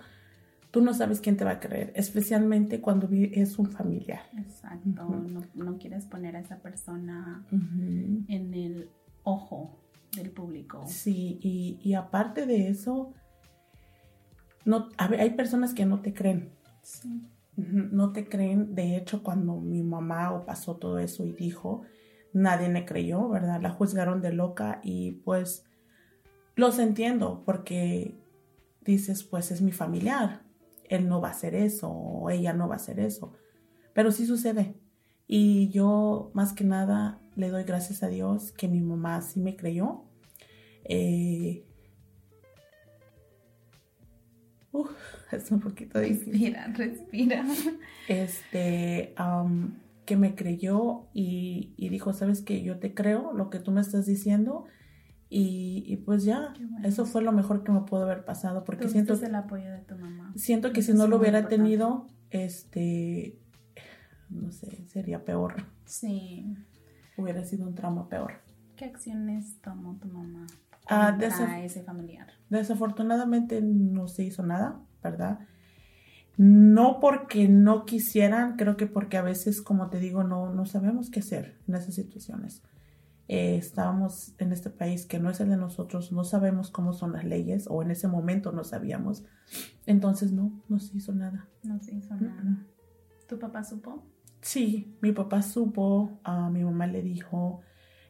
tú 0.71 0.81
no 0.81 0.95
sabes 0.95 1.21
quién 1.21 1.37
te 1.37 1.45
va 1.45 1.53
a 1.53 1.61
creer. 1.61 1.93
Especialmente 1.95 2.81
cuando 2.81 3.09
es 3.11 3.59
un 3.59 3.71
familiar. 3.71 4.23
Exacto. 4.37 5.05
No, 5.05 5.41
no 5.55 5.79
quieres 5.79 6.07
poner 6.07 6.37
a 6.37 6.41
esa 6.41 6.61
persona 6.61 7.45
en 7.51 8.55
el 8.55 8.91
ojo 9.23 9.79
del 10.17 10.31
público. 10.31 10.85
Sí, 10.87 11.39
y, 11.43 11.79
y 11.83 11.95
aparte 11.95 12.47
de 12.47 12.69
eso, 12.69 13.13
no, 14.65 14.89
a 14.97 15.09
ver, 15.09 15.21
hay 15.21 15.31
personas 15.31 15.75
que 15.75 15.87
no 15.87 16.01
te 16.01 16.15
creen. 16.15 16.51
Sí. 16.83 17.29
No 17.57 18.13
te 18.13 18.29
creen. 18.29 18.75
De 18.75 18.97
hecho, 18.97 19.23
cuando 19.23 19.61
mi 19.61 19.83
mamá 19.83 20.33
o 20.33 20.47
pasó 20.47 20.77
todo 20.77 20.99
eso 20.99 21.27
y 21.27 21.33
dijo, 21.33 21.83
nadie 22.33 22.69
me 22.69 22.87
creyó, 22.87 23.29
¿verdad? 23.29 23.61
La 23.61 23.71
juzgaron 23.71 24.23
de 24.23 24.33
loca 24.33 24.81
y 24.83 25.13
pues 25.13 25.65
los 26.55 26.79
entiendo 26.79 27.43
porque 27.45 28.22
dices, 28.85 29.25
pues 29.25 29.51
es 29.51 29.63
mi 29.63 29.73
familiar. 29.73 30.43
Él 30.89 31.09
no 31.09 31.21
va 31.21 31.29
a 31.29 31.33
hacer 31.33 31.55
eso 31.55 31.89
o 31.91 32.31
ella 32.31 32.53
no 32.53 32.69
va 32.69 32.75
a 32.75 32.77
hacer 32.77 33.01
eso. 33.01 33.33
Pero 33.95 34.11
sí 34.13 34.27
sucede. 34.27 34.75
Y 35.27 35.69
yo 35.71 36.31
más 36.35 36.53
que 36.53 36.65
nada 36.65 37.21
le 37.37 37.49
doy 37.49 37.65
gracias 37.65 38.03
a 38.03 38.09
Dios 38.09 38.53
que 38.53 38.69
mi 38.69 38.81
mamá 38.81 39.21
sí 39.23 39.41
me 39.41 39.57
creyó. 39.57 40.05
Eh, 40.85 41.65
uf, 44.73 44.91
es 45.33 45.51
un 45.51 45.61
poquito 45.61 46.01
difícil 46.01 46.55
Respira, 46.55 46.67
respira. 46.69 47.45
este, 48.09 49.15
que 50.05 50.17
me 50.17 50.35
creyó 50.35 51.07
y, 51.15 51.75
y 51.77 51.89
dijo, 51.89 52.13
sabes 52.13 52.43
que 52.43 52.63
yo 52.63 52.79
te 52.79 52.93
creo 52.93 53.33
lo 53.33 53.49
que 53.49 53.61
tú 53.61 53.71
me 53.71 53.81
estás 53.81 54.07
diciendo 54.07 54.65
y, 55.35 55.85
y 55.87 55.97
pues 55.97 56.25
ya, 56.25 56.53
bueno. 56.59 56.87
eso 56.87 57.07
fue 57.07 57.23
lo 57.23 57.33
mejor 57.33 57.65
que 57.65 57.73
me 57.73 57.81
pudo 57.83 58.03
haber 58.05 58.25
pasado 58.25 58.65
porque 58.65 58.89
siento, 58.89 59.15
el 59.15 59.35
apoyo 59.35 59.71
de 59.71 59.79
tu 59.79 59.97
mamá. 59.97 60.33
siento 60.37 60.73
que 60.73 60.81
Eso 60.81 60.93
si 60.93 60.99
no 60.99 61.07
lo 61.07 61.17
hubiera 61.17 61.39
importante. 61.41 61.63
tenido, 61.65 62.07
este, 62.31 63.39
no 64.29 64.53
sé, 64.53 64.85
sería 64.89 65.25
peor, 65.25 65.55
Sí. 65.87 66.55
hubiera 67.17 67.45
sido 67.45 67.67
un 67.67 67.75
trauma 67.75 68.09
peor. 68.09 68.33
¿Qué 68.77 68.85
acciones 68.87 69.61
tomó 69.61 69.97
tu 69.97 70.09
mamá 70.09 70.47
Ah, 70.89 71.17
desaf- 71.19 71.63
ese 71.65 71.83
familiar? 71.83 72.27
Desafortunadamente 72.51 73.63
no 73.63 74.09
se 74.09 74.25
hizo 74.25 74.43
nada, 74.43 74.81
¿verdad? 75.03 75.39
No 76.37 76.99
porque 77.01 77.49
no 77.49 77.85
quisieran, 77.85 78.57
creo 78.57 78.77
que 78.77 78.87
porque 78.87 79.17
a 79.19 79.23
veces, 79.23 79.63
como 79.63 79.89
te 79.91 79.99
digo, 79.99 80.25
no, 80.25 80.53
no 80.53 80.65
sabemos 80.67 81.11
qué 81.11 81.21
hacer 81.21 81.59
en 81.69 81.75
esas 81.75 81.95
situaciones. 81.95 82.63
Eh, 83.29 83.57
estábamos 83.57 84.35
en 84.39 84.53
este 84.53 84.69
país 84.69 85.07
que 85.07 85.19
no 85.19 85.31
es 85.31 85.41
el 85.41 85.49
de 85.49 85.57
nosotros, 85.57 86.13
no 86.13 86.25
sabemos 86.25 86.71
cómo 86.71 86.93
son 86.93 87.13
las 87.13 87.25
leyes 87.25 87.67
o 87.71 87.83
en 87.83 87.91
ese 87.91 88.09
momento 88.09 88.53
no 88.53 88.65
sabíamos. 88.65 89.25
Entonces 89.87 90.33
no, 90.33 90.63
no 90.69 90.79
se 90.79 90.97
hizo 90.97 91.13
nada. 91.15 91.49
No 91.63 91.81
se 91.81 91.95
hizo 91.95 92.15
nada. 92.17 92.43
mm. 92.43 92.67
¿Tu 93.29 93.39
papá 93.39 93.65
supo? 93.65 94.03
Sí, 94.41 94.97
mi 95.01 95.13
papá 95.13 95.41
supo, 95.43 96.19
a 96.25 96.51
mi 96.51 96.65
mamá 96.65 96.87
le 96.89 97.01
dijo, 97.01 97.61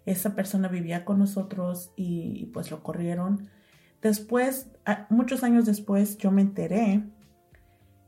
esa 0.06 0.34
persona 0.34 0.68
vivía 0.68 1.04
con 1.04 1.18
nosotros 1.18 1.92
y, 1.94 2.42
y, 2.42 2.46
pues 2.46 2.70
lo 2.70 2.82
corrieron. 2.82 3.48
Después, 4.00 4.70
a- 4.84 5.06
muchos 5.10 5.44
años 5.44 5.66
después, 5.66 6.16
yo 6.18 6.30
me 6.32 6.42
enteré 6.42 7.04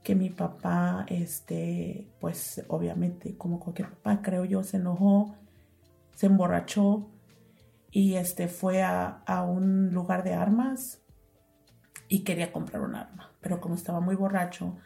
que 0.02 0.14
mi 0.14 0.30
papá, 0.30 1.06
este, 1.08 2.08
pues 2.20 2.64
obviamente, 2.68 3.36
como 3.36 3.60
cualquier 3.60 3.90
papá, 3.90 4.20
creo 4.22 4.44
yo, 4.44 4.62
se 4.62 4.78
enojó, 4.78 5.36
se 6.14 6.26
emborrachó 6.26 7.10
y 7.90 8.14
este 8.14 8.48
fue 8.48 8.82
a, 8.82 9.22
a 9.26 9.42
un 9.44 9.92
lugar 9.92 10.24
de 10.24 10.34
armas 10.34 11.00
y 12.08 12.20
quería 12.24 12.52
comprar 12.52 12.82
un 12.82 12.94
arma, 12.94 13.32
pero 13.40 13.60
como 13.60 13.74
estaba 13.74 14.00
muy 14.00 14.14
borracho, 14.16 14.76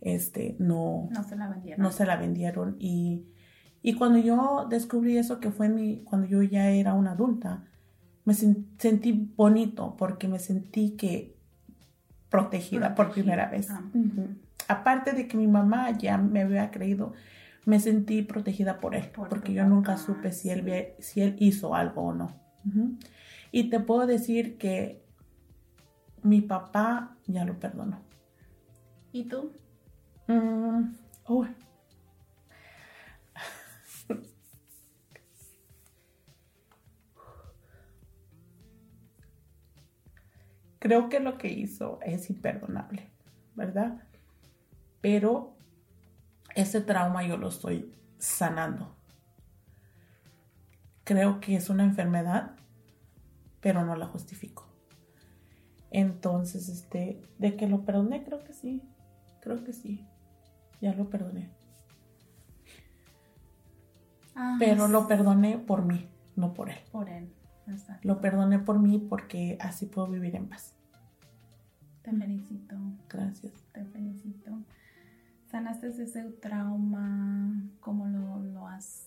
este, 0.00 0.56
no, 0.58 1.08
No 1.10 1.22
se 1.24 1.36
la 1.36 1.48
vendieron. 1.48 1.82
no 1.82 1.92
se 1.92 2.04
la 2.06 2.16
vendieron 2.16 2.76
y, 2.78 3.26
y 3.82 3.94
cuando 3.94 4.18
yo 4.18 4.66
descubrí 4.68 5.16
eso 5.18 5.40
que 5.40 5.50
fue 5.50 5.68
mi, 5.68 6.02
cuando 6.04 6.26
yo 6.26 6.42
ya 6.42 6.70
era 6.70 6.94
una 6.94 7.12
adulta, 7.12 7.64
me 8.24 8.32
sen- 8.34 8.66
sentí 8.78 9.12
bonito 9.36 9.94
porque 9.96 10.28
me 10.28 10.38
sentí 10.38 10.96
que 10.96 11.36
protegida, 12.28 12.94
por 12.94 13.12
primera 13.12 13.48
vez. 13.48 13.70
ah. 13.70 13.82
Aparte 14.66 15.12
de 15.12 15.28
que 15.28 15.36
mi 15.36 15.46
mamá 15.46 15.90
ya 15.92 16.16
me 16.18 16.40
había 16.42 16.70
creído, 16.70 17.12
me 17.64 17.80
sentí 17.80 18.22
protegida 18.22 18.80
por 18.80 18.94
él, 18.94 19.10
Por 19.10 19.28
porque 19.28 19.52
yo 19.52 19.64
nunca 19.66 19.96
supe 19.96 20.32
si 20.32 20.50
él, 20.50 20.94
si 20.98 21.22
él 21.22 21.36
hizo 21.38 21.74
algo 21.74 22.02
o 22.02 22.14
no. 22.14 22.40
Y 23.50 23.70
te 23.70 23.80
puedo 23.80 24.06
decir 24.06 24.58
que 24.58 25.04
mi 26.22 26.40
papá 26.40 27.16
ya 27.26 27.44
lo 27.44 27.58
perdonó. 27.58 28.00
¿Y 29.12 29.24
tú? 29.24 29.52
Mm. 30.26 30.94
Creo 40.78 41.08
que 41.08 41.18
lo 41.18 41.38
que 41.38 41.48
hizo 41.48 41.98
es 42.02 42.28
imperdonable, 42.28 43.08
¿verdad? 43.54 44.02
Pero 45.00 45.53
ese 46.54 46.80
trauma 46.80 47.22
yo 47.24 47.36
lo 47.36 47.48
estoy 47.48 47.92
sanando. 48.18 48.94
Creo 51.04 51.40
que 51.40 51.56
es 51.56 51.68
una 51.68 51.84
enfermedad, 51.84 52.56
pero 53.60 53.84
no 53.84 53.96
la 53.96 54.06
justifico. 54.06 54.66
Entonces, 55.90 56.68
este, 56.68 57.20
de 57.38 57.56
que 57.56 57.68
lo 57.68 57.84
perdoné, 57.84 58.24
creo 58.24 58.42
que 58.42 58.52
sí. 58.52 58.82
Creo 59.40 59.62
que 59.62 59.72
sí. 59.72 60.06
Ya 60.80 60.92
lo 60.94 61.08
perdoné. 61.10 61.50
Ah, 64.34 64.56
Pero 64.58 64.88
lo 64.88 65.06
perdoné 65.06 65.58
por 65.58 65.84
mí, 65.84 66.08
no 66.34 66.54
por 66.54 66.70
él. 66.70 66.78
Por 66.90 67.08
él. 67.08 67.32
Exacto. 67.68 68.06
Lo 68.06 68.20
perdoné 68.20 68.58
por 68.58 68.78
mí 68.80 68.98
porque 68.98 69.56
así 69.60 69.86
puedo 69.86 70.08
vivir 70.08 70.34
en 70.34 70.48
paz. 70.48 70.74
Te 72.02 72.12
felicito, 72.12 72.76
Gracias. 73.08 73.52
te 73.72 73.84
felicito. 73.84 74.58
¿Sanaste 75.54 75.86
ese 75.86 76.20
trauma? 76.42 77.62
¿Cómo 77.78 78.08
lo, 78.08 78.40
lo 78.42 78.66
has 78.66 79.06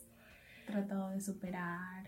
tratado 0.66 1.10
de 1.10 1.20
superar? 1.20 2.06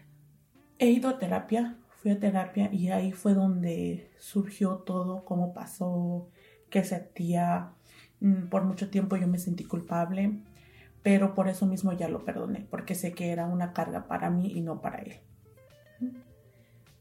He 0.78 0.92
ido 0.92 1.10
a 1.10 1.20
terapia, 1.20 1.76
fui 1.98 2.12
a 2.12 2.22
terapia 2.22 2.74
y 2.74 2.88
ahí 2.88 3.12
fue 3.12 3.34
donde 3.34 4.14
surgió 4.18 4.78
todo, 4.78 5.26
cómo 5.26 5.54
pasó, 5.54 6.30
qué 6.70 6.86
sentía. 6.86 7.74
Mm, 8.22 8.48
Por 8.48 8.64
mucho 8.64 8.90
tiempo 8.90 9.18
yo 9.18 9.28
me 9.28 9.40
sentí 9.40 9.66
culpable, 9.66 10.40
pero 11.04 11.36
por 11.36 11.50
eso 11.50 11.66
mismo 11.66 11.92
ya 11.92 12.08
lo 12.08 12.24
perdoné, 12.24 12.66
porque 12.72 12.96
sé 12.96 13.12
que 13.12 13.32
era 13.34 13.46
una 13.46 13.74
carga 13.74 14.08
para 14.08 14.30
mí 14.30 14.54
y 14.54 14.62
no 14.62 14.80
para 14.80 15.00
él. 15.00 15.16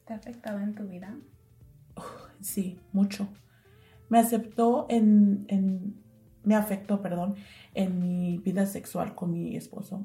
¿Te 0.06 0.12
ha 0.12 0.16
afectado 0.16 0.58
en 0.58 0.74
tu 0.74 0.88
vida? 0.88 1.14
Sí, 2.40 2.80
mucho. 2.92 3.28
Me 4.08 4.18
aceptó 4.18 4.86
en, 4.90 5.44
en- 5.46 6.07
me 6.48 6.54
afectó, 6.56 7.02
perdón, 7.02 7.34
en 7.74 8.00
mi 8.00 8.38
vida 8.38 8.64
sexual 8.66 9.14
con 9.14 9.30
mi 9.32 9.54
esposo. 9.54 10.02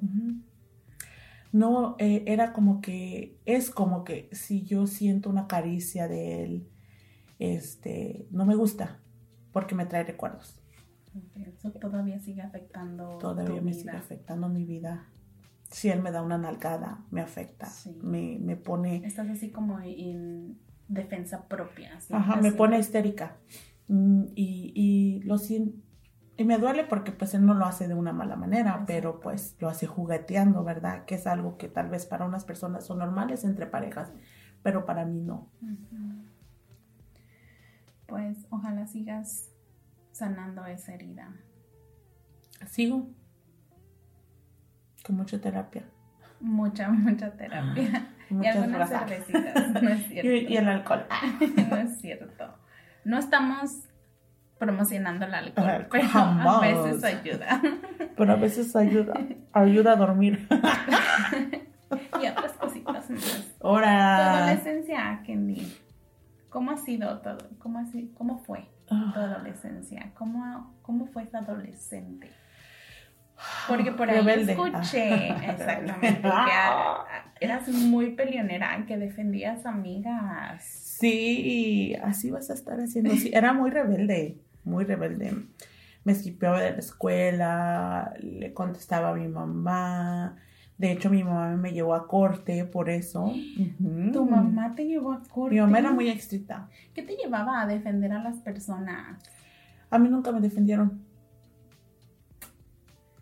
No, 1.51 1.95
eh, 1.99 2.23
era 2.27 2.51
como 2.51 2.81
que, 2.81 3.37
es 3.45 3.69
como 3.69 4.03
que 4.03 4.29
si 4.31 4.63
yo 4.63 4.87
siento 4.87 5.29
una 5.29 5.47
caricia 5.47 6.07
de 6.07 6.43
él, 6.43 6.67
este, 7.39 8.27
no 8.31 8.45
me 8.45 8.55
gusta, 8.55 8.99
porque 9.51 9.75
me 9.75 9.85
trae 9.85 10.03
recuerdos. 10.03 10.59
Eso 11.35 11.71
todavía 11.71 12.19
sigue 12.19 12.41
afectando 12.41 13.19
Todavía 13.19 13.59
tu 13.59 13.63
me 13.65 13.71
vida. 13.71 13.73
sigue 13.81 13.91
afectando 13.97 14.49
mi 14.49 14.65
vida. 14.65 15.07
Si 15.69 15.89
él 15.89 16.01
me 16.01 16.11
da 16.11 16.23
una 16.23 16.37
nalgada, 16.39 17.05
me 17.11 17.21
afecta, 17.21 17.67
Sí. 17.67 17.95
me, 18.01 18.37
me 18.39 18.55
pone... 18.57 19.05
Estás 19.05 19.29
así 19.29 19.51
como 19.51 19.79
en 19.79 20.57
defensa 20.87 21.47
propia. 21.47 21.99
¿sí? 22.01 22.13
Ajá, 22.13 22.35
me 22.41 22.51
pone 22.51 22.79
histérica. 22.79 23.37
Mm, 23.87 24.23
y, 24.35 24.71
y 24.75 25.21
lo 25.23 25.37
siento. 25.37 25.77
Y 26.43 26.45
me 26.45 26.57
duele 26.57 26.83
porque 26.83 27.13
pues 27.13 27.33
él 27.35 27.45
no 27.45 27.53
lo 27.53 27.65
hace 27.65 27.87
de 27.87 27.93
una 27.93 28.11
mala 28.11 28.35
manera, 28.35 28.71
Exacto. 28.71 28.85
pero 28.87 29.19
pues 29.21 29.55
lo 29.61 29.69
hace 29.69 29.87
jugueteando, 29.87 30.61
¿verdad? 30.65 31.05
Que 31.05 31.15
es 31.15 31.25
algo 31.25 31.57
que 31.57 31.69
tal 31.69 31.87
vez 31.87 32.05
para 32.05 32.25
unas 32.25 32.43
personas 32.43 32.85
son 32.85 32.97
normales 32.97 33.45
entre 33.45 33.65
parejas, 33.65 34.11
pero 34.61 34.83
para 34.85 35.05
mí 35.05 35.21
no. 35.21 35.49
Pues 38.07 38.45
ojalá 38.49 38.87
sigas 38.87 39.53
sanando 40.11 40.65
esa 40.65 40.93
herida. 40.93 41.33
Sigo 42.67 43.07
con 45.05 45.15
mucha 45.15 45.39
terapia. 45.39 45.85
Mucha, 46.41 46.89
mucha 46.89 47.31
terapia. 47.37 48.11
y 48.29 48.33
Muchas 48.33 48.57
algunas 48.57 48.89
cervecitas. 48.89 49.81
No 49.81 49.89
es 49.89 50.07
cierto. 50.07 50.29
Y, 50.49 50.53
y 50.53 50.57
el 50.57 50.67
alcohol. 50.67 51.05
no 51.69 51.77
es 51.77 52.01
cierto. 52.01 52.53
No 53.05 53.17
estamos 53.17 53.87
promocionando 54.65 55.25
el 55.25 55.33
alcohol, 55.33 55.87
pero 55.91 56.07
a 56.13 56.59
veces 56.61 57.03
ayuda. 57.03 57.61
Pero 58.15 58.31
a 58.31 58.35
veces 58.35 58.75
ayuda, 58.75 59.13
ayuda 59.51 59.93
a 59.93 59.95
dormir. 59.95 60.47
y 62.23 62.27
otras 62.27 62.53
cositas 62.53 63.09
más. 63.09 63.53
Tu 63.59 63.67
adolescencia, 63.67 65.21
Kendi. 65.25 65.73
¿Cómo 66.49 66.71
ha 66.71 66.77
sido 66.77 67.19
todo? 67.19 67.37
¿Cómo, 67.59 67.79
ha 67.79 67.85
sido- 67.85 68.09
cómo 68.15 68.37
fue 68.39 68.65
tu 68.87 68.93
Ah, 68.95 69.13
adolescencia? 69.15 70.11
¿Cómo, 70.15 70.75
cómo 70.81 71.07
fue 71.07 71.23
esa 71.23 71.39
adolescente? 71.39 72.29
Porque 73.67 73.91
por 73.91 74.09
ahí 74.09 74.17
Rebelde. 74.19 74.51
escuché 74.53 75.31
Ah. 75.31 75.51
exactamente 75.51 76.21
que 76.21 77.45
eras 77.45 77.67
muy 77.67 78.11
peleonera, 78.11 78.85
que 78.87 78.97
defendías 78.97 79.65
amigas. 79.65 80.63
Sí, 80.63 81.95
así 82.03 82.29
vas 82.31 82.49
a 82.51 82.53
estar 82.53 82.79
haciendo. 82.79 83.11
Sí, 83.15 83.31
era 83.33 83.51
muy 83.51 83.71
rebelde, 83.71 84.37
muy 84.65 84.85
rebelde. 84.85 85.33
Me 86.03 86.11
esquipeaba 86.11 86.61
de 86.61 86.71
la 86.71 86.77
escuela, 86.79 88.13
le 88.19 88.53
contestaba 88.53 89.09
a 89.09 89.13
mi 89.13 89.27
mamá. 89.27 90.35
De 90.77 90.91
hecho, 90.91 91.09
mi 91.09 91.23
mamá 91.23 91.55
me 91.55 91.71
llevó 91.71 91.93
a 91.95 92.07
corte 92.07 92.65
por 92.65 92.89
eso. 92.89 93.31
Tu 94.13 94.25
mamá 94.25 94.73
te 94.75 94.85
llevó 94.85 95.13
a 95.13 95.21
corte. 95.23 95.55
Mi 95.55 95.61
mamá 95.61 95.79
era 95.79 95.91
muy 95.91 96.09
estricta. 96.09 96.67
¿Qué 96.93 97.03
te 97.03 97.15
llevaba 97.15 97.61
a 97.61 97.67
defender 97.67 98.11
a 98.11 98.21
las 98.23 98.37
personas? 98.37 99.21
A 99.89 99.99
mí 99.99 100.09
nunca 100.09 100.31
me 100.31 100.41
defendieron. 100.41 101.01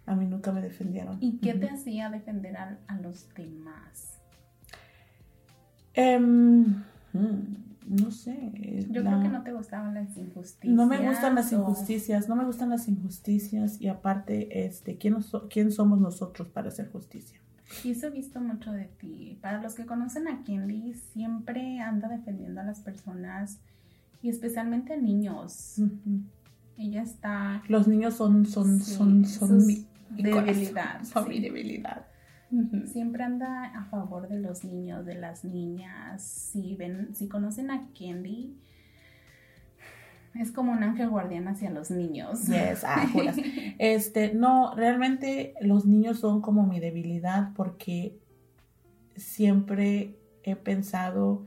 A 0.06 0.16
mí 0.16 0.26
nunca 0.26 0.52
me 0.52 0.62
defendieron. 0.62 1.18
¿Y 1.22 1.38
qué 1.38 1.54
te 1.54 1.66
Ujú. 1.68 1.76
hacía 1.76 2.10
defender 2.10 2.58
a, 2.58 2.78
a 2.88 2.96
los 3.00 3.32
demás? 3.36 4.20
Em, 5.94 6.66
mm, 7.14 7.71
no 7.92 8.12
sé. 8.12 8.86
Yo 8.90 9.02
la- 9.04 9.12
creo 9.12 9.22
que 9.24 9.30
no 9.30 9.44
te 9.44 9.54
gustaban 9.54 9.94
las 9.94 10.16
injusticias. 10.18 10.76
No 10.76 10.86
me 10.86 10.98
gustan 11.08 11.36
las 11.36 11.52
o- 11.54 11.58
injusticias, 11.58 12.30
no 12.30 12.36
me 12.36 12.46
gustan 12.46 12.70
las 12.70 12.88
injusticias 12.88 13.80
y 13.82 13.88
aparte, 13.88 14.66
este, 14.66 14.98
¿quién, 14.98 15.14
nos- 15.16 15.36
quién 15.50 15.72
somos 15.72 16.00
nosotros 16.00 16.48
para 16.50 16.70
hacer 16.70 16.92
justicia? 16.92 17.40
Y 17.84 17.92
eso 17.92 18.08
he 18.08 18.10
visto 18.10 18.42
mucho 18.42 18.72
de 18.72 18.86
ti. 18.86 19.38
Para 19.42 19.62
los 19.62 19.76
que 19.76 19.86
conocen 19.86 20.28
a 20.28 20.44
Kendi, 20.44 20.94
siempre 20.94 21.80
anda 21.80 22.10
defendiendo 22.10 22.62
a 22.62 22.64
las 22.64 22.82
personas 22.82 23.60
y 24.22 24.30
especialmente 24.30 24.94
a 24.94 24.98
niños. 24.98 25.76
Ujú. 25.78 26.22
Ella 26.78 27.02
está 27.04 27.62
Los 27.68 27.88
niños 27.88 28.16
son, 28.16 28.46
son, 28.46 28.80
Sí, 28.80 28.94
son, 28.96 29.26
son 29.26 29.48
sus 29.50 29.66
mi, 29.66 29.86
mi 30.10 30.24
debilidad, 30.24 30.98
corazón, 31.00 31.06
son 31.06 31.24
sí. 31.24 31.30
mi 31.30 31.40
debilidad. 31.40 32.06
Siempre 32.86 33.24
anda 33.24 33.66
a 33.66 33.86
favor 33.86 34.28
de 34.28 34.40
los 34.40 34.64
niños, 34.64 35.06
de 35.06 35.16
las 35.16 35.44
niñas. 35.44 36.24
Si 36.24 36.76
ven, 36.76 37.16
si 37.16 37.28
conocen 37.28 37.72
a 37.72 37.90
Kendi, 37.94 38.58
es 40.36 40.52
como 40.52 40.72
un 40.72 40.84
ángel 40.84 41.10
guardián 41.10 41.48
hacia 41.48 41.70
los 41.70 41.92
niños. 41.92 42.48
Yes, 42.48 42.84
ah, 42.86 43.08
juras. 43.14 43.36
Este, 43.80 44.34
no, 44.34 44.74
realmente 44.76 45.54
los 45.62 45.86
niños 45.86 46.20
son 46.20 46.42
como 46.42 46.66
mi 46.66 46.80
debilidad 46.80 47.54
porque 47.56 48.20
siempre 49.16 50.18
he 50.44 50.56
pensado 50.56 51.46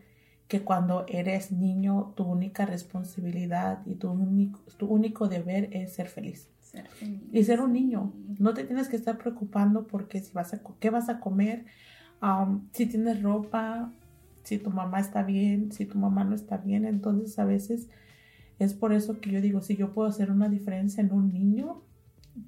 que 0.49 0.63
cuando 0.63 1.05
eres 1.09 1.51
niño, 1.51 2.13
tu 2.17 2.25
única 2.25 2.67
responsabilidad 2.67 3.81
y 3.87 3.95
tu 3.95 4.11
único, 4.11 4.61
tu 4.77 4.87
único 4.87 5.29
deber 5.29 5.69
es 5.73 5.95
ser 5.95 6.09
feliz. 6.09 6.49
Ser 6.75 6.89
feliz. 6.89 7.23
Y 7.33 7.45
ser 7.45 7.61
un 7.61 7.73
niño. 7.73 8.13
No 8.41 8.53
te 8.53 8.65
tienes 8.65 8.89
que 8.89 8.97
estar 8.97 9.17
preocupando 9.17 9.87
porque 9.87 10.21
si 10.21 10.33
vas 10.33 10.53
a, 10.55 10.61
qué 10.81 10.91
vas 10.91 11.09
a 11.09 11.21
comer, 11.21 11.67
um, 12.21 12.69
si 12.73 12.87
tienes 12.87 13.23
ropa, 13.23 13.93
si 14.43 14.59
tu 14.59 14.71
mamá 14.71 14.99
está 14.99 15.23
bien, 15.23 15.71
si 15.71 15.87
tu 15.87 15.99
mamá 15.99 16.25
no 16.25 16.35
está 16.35 16.57
bien. 16.57 16.85
Entonces 16.85 17.39
a 17.39 17.45
veces 17.45 17.89
es 18.59 18.75
por 18.75 18.93
eso 18.93 19.21
que 19.21 19.31
yo 19.31 19.41
digo, 19.41 19.61
si 19.61 19.77
yo 19.77 19.93
puedo 19.93 20.09
hacer 20.09 20.33
una 20.33 20.49
diferencia 20.49 21.01
en 21.01 21.13
un 21.13 21.33
niño, 21.33 21.83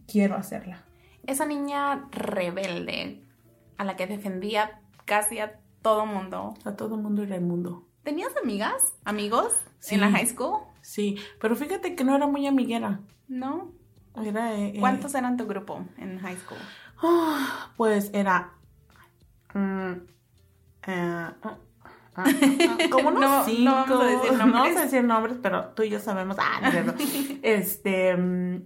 quiero 0.06 0.34
hacerla. 0.34 0.84
Esa 1.24 1.46
niña 1.46 2.08
rebelde 2.10 3.22
a 3.78 3.84
la 3.84 3.96
que 3.96 4.08
defendía 4.08 4.80
casi 5.04 5.38
a 5.38 5.60
todo 5.82 6.04
mundo. 6.04 6.54
A 6.64 6.72
todo 6.74 6.96
mundo 6.96 7.22
y 7.22 7.32
el 7.32 7.42
mundo. 7.42 7.86
¿Tenías 8.02 8.32
amigas? 8.42 8.94
¿Amigos? 9.04 9.52
Sí. 9.78 9.94
¿En 9.94 10.00
la 10.00 10.10
high 10.10 10.26
school? 10.26 10.62
Sí, 10.80 11.16
pero 11.40 11.54
fíjate 11.56 11.94
que 11.94 12.04
no 12.04 12.16
era 12.16 12.26
muy 12.26 12.46
amiguera. 12.46 13.00
¿No? 13.28 13.72
Era, 14.24 14.54
eh, 14.54 14.72
eh, 14.76 14.80
¿Cuántos 14.80 15.14
eran 15.14 15.36
tu 15.36 15.46
grupo 15.46 15.84
en 15.98 16.18
high 16.20 16.36
school? 16.36 16.58
Ah, 17.02 17.72
pues 17.76 18.10
era. 18.14 18.52
mm, 19.54 19.92
eh, 20.86 20.88
ah, 20.88 21.34
ah, 21.42 21.58
ah, 22.16 22.24
como 22.90 23.08
unos 23.08 23.20
No- 23.20 23.38
no 23.38 23.44
cinco. 23.44 23.98
vamos 23.98 24.00
a 24.00 24.06
decir 24.06 24.32
No 24.32 24.52
vamos 24.52 24.76
a 24.76 24.80
decir 24.84 25.04
nombres, 25.04 25.36
pero 25.42 25.66
tú 25.74 25.82
y 25.82 25.90
yo 25.90 25.98
sabemos. 26.00 26.36
Ah, 26.38 26.70
no. 26.84 26.94
Este. 27.42 28.16
mm, 28.16 28.62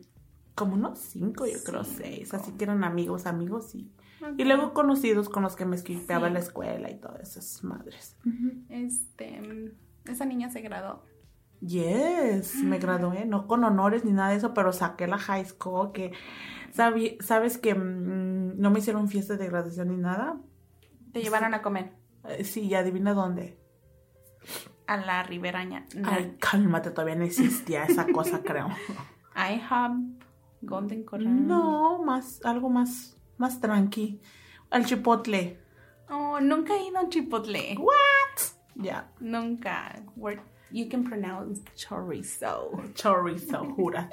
Como 0.55 0.75
unos 0.75 0.99
cinco, 0.99 1.47
yo 1.47 1.59
creo, 1.65 1.85
Cinco. 1.85 1.99
seis. 2.03 2.35
Así 2.35 2.53
que 2.53 2.65
eran 2.65 2.85
amigos, 2.85 3.27
amigos 3.27 3.75
y. 3.75 3.91
Y 4.37 4.45
luego 4.45 4.75
conocidos 4.75 5.31
con 5.31 5.43
los 5.43 5.57
que 5.57 5.65
me 5.65 5.77
esquipeaba 5.77 6.27
Sí. 6.27 6.29
en 6.29 6.35
la 6.35 6.41
escuela 6.41 6.91
y 6.91 6.97
todas 7.01 7.23
esas 7.37 7.65
madres. 7.65 8.17
Este, 8.69 9.41
mm, 9.41 10.11
esa 10.11 10.27
niña 10.27 10.51
se 10.51 10.61
graduó. 10.61 11.03
Yes, 11.61 12.55
me 12.57 12.79
gradué, 12.79 13.27
no 13.27 13.46
con 13.46 13.64
honores 13.64 14.05
ni 14.05 14.12
nada 14.12 14.31
de 14.31 14.37
eso, 14.37 14.55
pero 14.55 14.73
saqué 14.73 15.07
la 15.07 15.18
high 15.18 15.44
school 15.44 15.92
que 15.92 16.12
sabi- 16.73 17.18
sabes 17.20 17.59
que 17.59 17.75
mm, 17.75 18.59
no 18.59 18.70
me 18.70 18.79
hicieron 18.79 19.09
fiesta 19.09 19.37
de 19.37 19.46
graduación 19.46 19.88
ni 19.88 19.96
nada. 19.96 20.40
Te 21.12 21.23
llevaron 21.23 21.53
a 21.55 21.61
comer 21.62 21.92
Eh, 22.29 22.44
Sí, 22.44 22.62
y 22.62 22.75
adivina 22.75 23.12
dónde. 23.14 23.59
a 24.87 24.96
la 24.96 25.23
Riberaña. 25.23 25.87
No. 25.94 26.09
Ay, 26.11 26.37
cálmate, 26.40 26.90
todavía 26.90 27.14
no 27.16 27.25
existía 27.25 27.85
esa 27.85 28.07
cosa, 28.07 28.40
creo. 28.44 28.68
IHOB, 29.37 30.18
Golden 30.62 31.05
Corral. 31.05 31.46
No, 31.46 32.03
más, 32.03 32.40
algo 32.44 32.68
más, 32.70 33.16
más 33.38 33.61
tranqui. 33.61 34.20
Al 34.70 34.85
chipotle. 34.87 35.61
Oh, 36.09 36.40
nunca 36.40 36.75
he 36.75 36.87
ido 36.88 36.99
a 36.99 37.09
Chipotle. 37.09 37.77
Ya, 38.75 39.12
Nunca. 39.20 40.03
Where 40.16 40.40
you 40.72 40.88
can 40.88 41.04
pronounce 41.04 41.61
chorizo. 41.76 42.70
chorizo, 42.94 43.64
jura. 43.76 44.09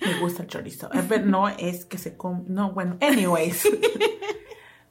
Me 0.00 0.18
gusta 0.20 0.42
el 0.42 0.48
chorizo. 0.48 0.90
Pero 1.08 1.24
no 1.26 1.48
es 1.48 1.84
que 1.84 1.96
se 1.98 2.16
come, 2.16 2.42
no, 2.48 2.72
bueno, 2.72 2.96
anyways. 3.00 3.66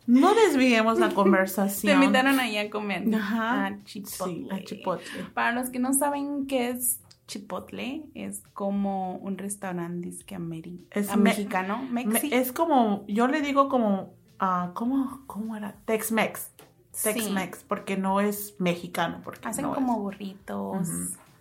No 0.08 0.36
desviemos 0.36 0.99
la 0.99 1.10
Te 1.10 1.15
conversación. 1.15 2.04
invitaron 2.04 2.39
ahí 2.39 2.58
a 2.58 2.69
comer. 2.69 3.04
Ajá. 3.15 3.65
A 3.65 3.84
Chipotle. 3.86 4.34
Sí, 4.36 4.47
a 4.51 4.63
Chipotle. 4.63 5.23
Para 5.34 5.51
los 5.54 5.71
que 5.71 5.80
no 5.80 5.93
saben 5.93 6.45
qué 6.45 6.69
es 6.69 6.99
Chipotle, 7.28 8.04
es 8.13 8.43
como 8.54 9.15
un 9.17 9.39
restaurante 9.39 10.08
disque 10.08 10.36
ameri- 10.38 10.86
Es 10.91 11.10
me- 11.17 11.23
mexicano. 11.23 11.82
Me- 11.91 12.06
Mexi. 12.06 12.30
es 12.32 12.51
como, 12.51 13.04
yo 13.08 13.25
le 13.28 13.41
digo 13.41 13.67
como, 13.67 14.13
ah, 14.38 14.73
¿cómo, 14.75 15.23
¿cómo 15.25 15.56
era? 15.56 15.75
Tex-Mex. 15.86 16.51
Sí. 16.96 17.14
Tex-Mex, 17.14 17.64
porque 17.64 17.98
no 17.98 18.20
es 18.22 18.56
mexicano. 18.60 19.22
Porque 19.24 19.48
Hacen 19.48 19.64
no 19.64 19.72
es. 19.72 19.76
como 19.76 20.00
burritos, 20.00 20.88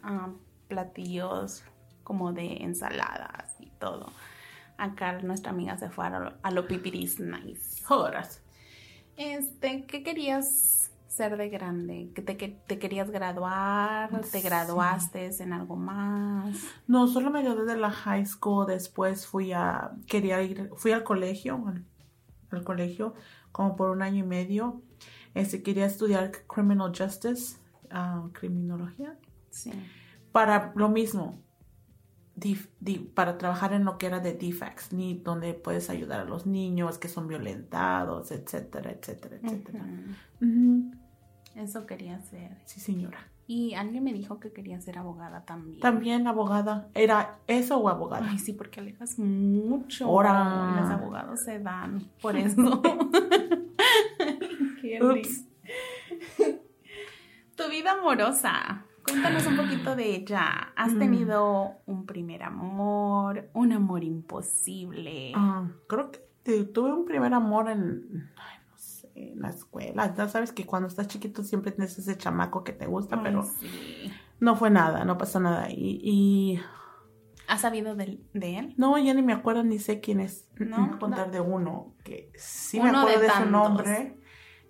ah, 0.02 0.28
platillos 0.68 1.62
como 2.02 2.32
de 2.32 2.58
ensaladas 2.64 3.54
y 3.60 3.70
todo. 3.78 4.10
Acá 4.76 5.20
nuestra 5.22 5.52
amiga 5.52 5.76
se 5.78 5.88
fue 5.90 6.06
a 6.06 6.10
lo, 6.18 6.32
a 6.42 6.50
lo 6.50 6.66
pipiris 6.66 7.20
nice. 7.20 7.82
Este, 9.16 9.84
¿qué 9.86 10.02
querías 10.02 10.90
ser 11.06 11.36
de 11.36 11.48
grande? 11.48 12.10
¿Que 12.14 12.22
te, 12.22 12.34
te 12.34 12.78
querías 12.80 13.10
graduar? 13.10 14.10
¿Te 14.22 14.24
Sí. 14.24 14.40
graduaste 14.40 15.30
en 15.40 15.52
algo 15.52 15.76
más? 15.76 16.58
No, 16.88 17.06
solo 17.06 17.30
me 17.30 17.42
gradué 17.42 17.64
de 17.64 17.76
la 17.76 17.90
high 17.92 18.26
school, 18.26 18.66
después 18.66 19.26
fui 19.26 19.52
a, 19.52 19.92
quería 20.08 20.42
ir, 20.42 20.70
fui 20.76 20.90
al 20.90 21.04
colegio, 21.04 21.62
al, 21.68 21.84
al 22.50 22.64
colegio, 22.64 23.14
como 23.52 23.76
por 23.76 23.90
un 23.90 24.02
año 24.02 24.24
y 24.24 24.26
medio. 24.26 24.82
Este, 25.34 25.62
quería 25.62 25.86
estudiar 25.86 26.30
criminal 26.46 26.92
justice, 26.96 27.56
ah, 27.90 28.28
criminología, 28.32 29.16
Sí. 29.50 29.72
para 30.32 30.72
lo 30.76 30.88
mismo, 30.88 31.38
dif- 32.36 32.68
di- 32.80 32.98
para 32.98 33.36
trabajar 33.38 33.72
en 33.72 33.84
lo 33.84 33.98
que 33.98 34.06
era 34.06 34.20
de 34.20 34.32
defects, 34.34 34.92
ni 34.92 35.14
donde 35.14 35.54
puedes 35.54 35.90
ayudar 35.90 36.20
a 36.20 36.24
los 36.24 36.46
niños 36.46 36.98
que 36.98 37.08
son 37.08 37.26
violentados, 37.28 38.30
etcétera, 38.32 38.90
etcétera, 38.92 39.36
etcétera. 39.42 39.84
Eso 41.56 41.86
quería 41.86 42.20
ser. 42.20 42.56
Sí, 42.64 42.80
señora. 42.80 43.18
Y 43.46 43.74
alguien 43.74 44.02
me 44.02 44.12
dijo 44.12 44.40
que 44.40 44.52
quería 44.52 44.80
ser 44.80 44.98
abogada 44.98 45.44
también. 45.44 45.78
También 45.80 46.26
abogada, 46.26 46.88
¿era 46.94 47.38
eso 47.46 47.76
o 47.78 47.88
abogada? 47.88 48.26
Ay, 48.28 48.38
sí, 48.38 48.52
porque 48.54 48.80
alegas 48.80 49.18
mucho. 49.18 50.06
Ahora. 50.06 50.80
Los 50.80 50.90
abogados 50.90 51.40
se 51.40 51.58
dan 51.60 52.10
por 52.22 52.36
eso. 52.36 52.82
Ups. 55.00 55.44
Tu 57.56 57.68
vida 57.70 57.92
amorosa. 57.92 58.84
Cuéntanos 59.04 59.46
un 59.46 59.56
poquito 59.56 59.94
de 59.94 60.16
ella. 60.16 60.72
¿Has 60.76 60.92
Mm. 60.94 60.98
tenido 60.98 61.76
un 61.86 62.04
primer 62.06 62.42
amor? 62.42 63.48
¿Un 63.52 63.72
amor 63.72 64.02
imposible? 64.02 65.32
Ah, 65.36 65.68
creo 65.86 66.10
que 66.10 66.20
te- 66.42 66.64
tuve 66.64 66.92
un 66.92 67.04
primer 67.04 67.32
amor 67.32 67.70
en, 67.70 68.30
ay, 68.36 68.58
no 68.68 68.76
sé, 68.76 69.10
en 69.14 69.40
la 69.40 69.50
escuela. 69.50 70.12
Ya 70.16 70.28
sabes 70.28 70.52
que 70.52 70.66
cuando 70.66 70.88
estás 70.88 71.06
chiquito 71.06 71.42
siempre 71.44 71.70
tienes 71.70 71.96
ese 71.98 72.16
chamaco 72.16 72.64
que 72.64 72.72
te 72.72 72.86
gusta, 72.86 73.16
Ay, 73.16 73.22
pero 73.24 73.42
sí. 73.44 74.10
no 74.40 74.56
fue 74.56 74.70
nada, 74.70 75.04
no 75.04 75.16
pasó 75.16 75.38
nada. 75.38 75.68
Y, 75.70 76.00
y 76.02 76.60
¿Has 77.46 77.60
sabido 77.60 77.94
de, 77.94 78.20
de 78.32 78.58
él? 78.58 78.74
no, 78.78 78.98
ya 78.98 79.12
ni 79.14 79.22
me 79.22 79.34
acuerdo 79.34 79.62
ni 79.64 79.78
sé 79.78 80.00
quién 80.00 80.18
es. 80.20 80.48
No, 80.58 80.98
contar 80.98 81.26
no. 81.28 81.32
de 81.32 81.40
uno 81.40 81.94
que 82.02 82.32
sí 82.36 82.78
Uno 82.80 82.90
me 82.92 82.98
acuerdo 82.98 83.20
de 83.20 83.26
de, 83.26 83.32
su 83.34 83.50
nombre. 83.50 84.16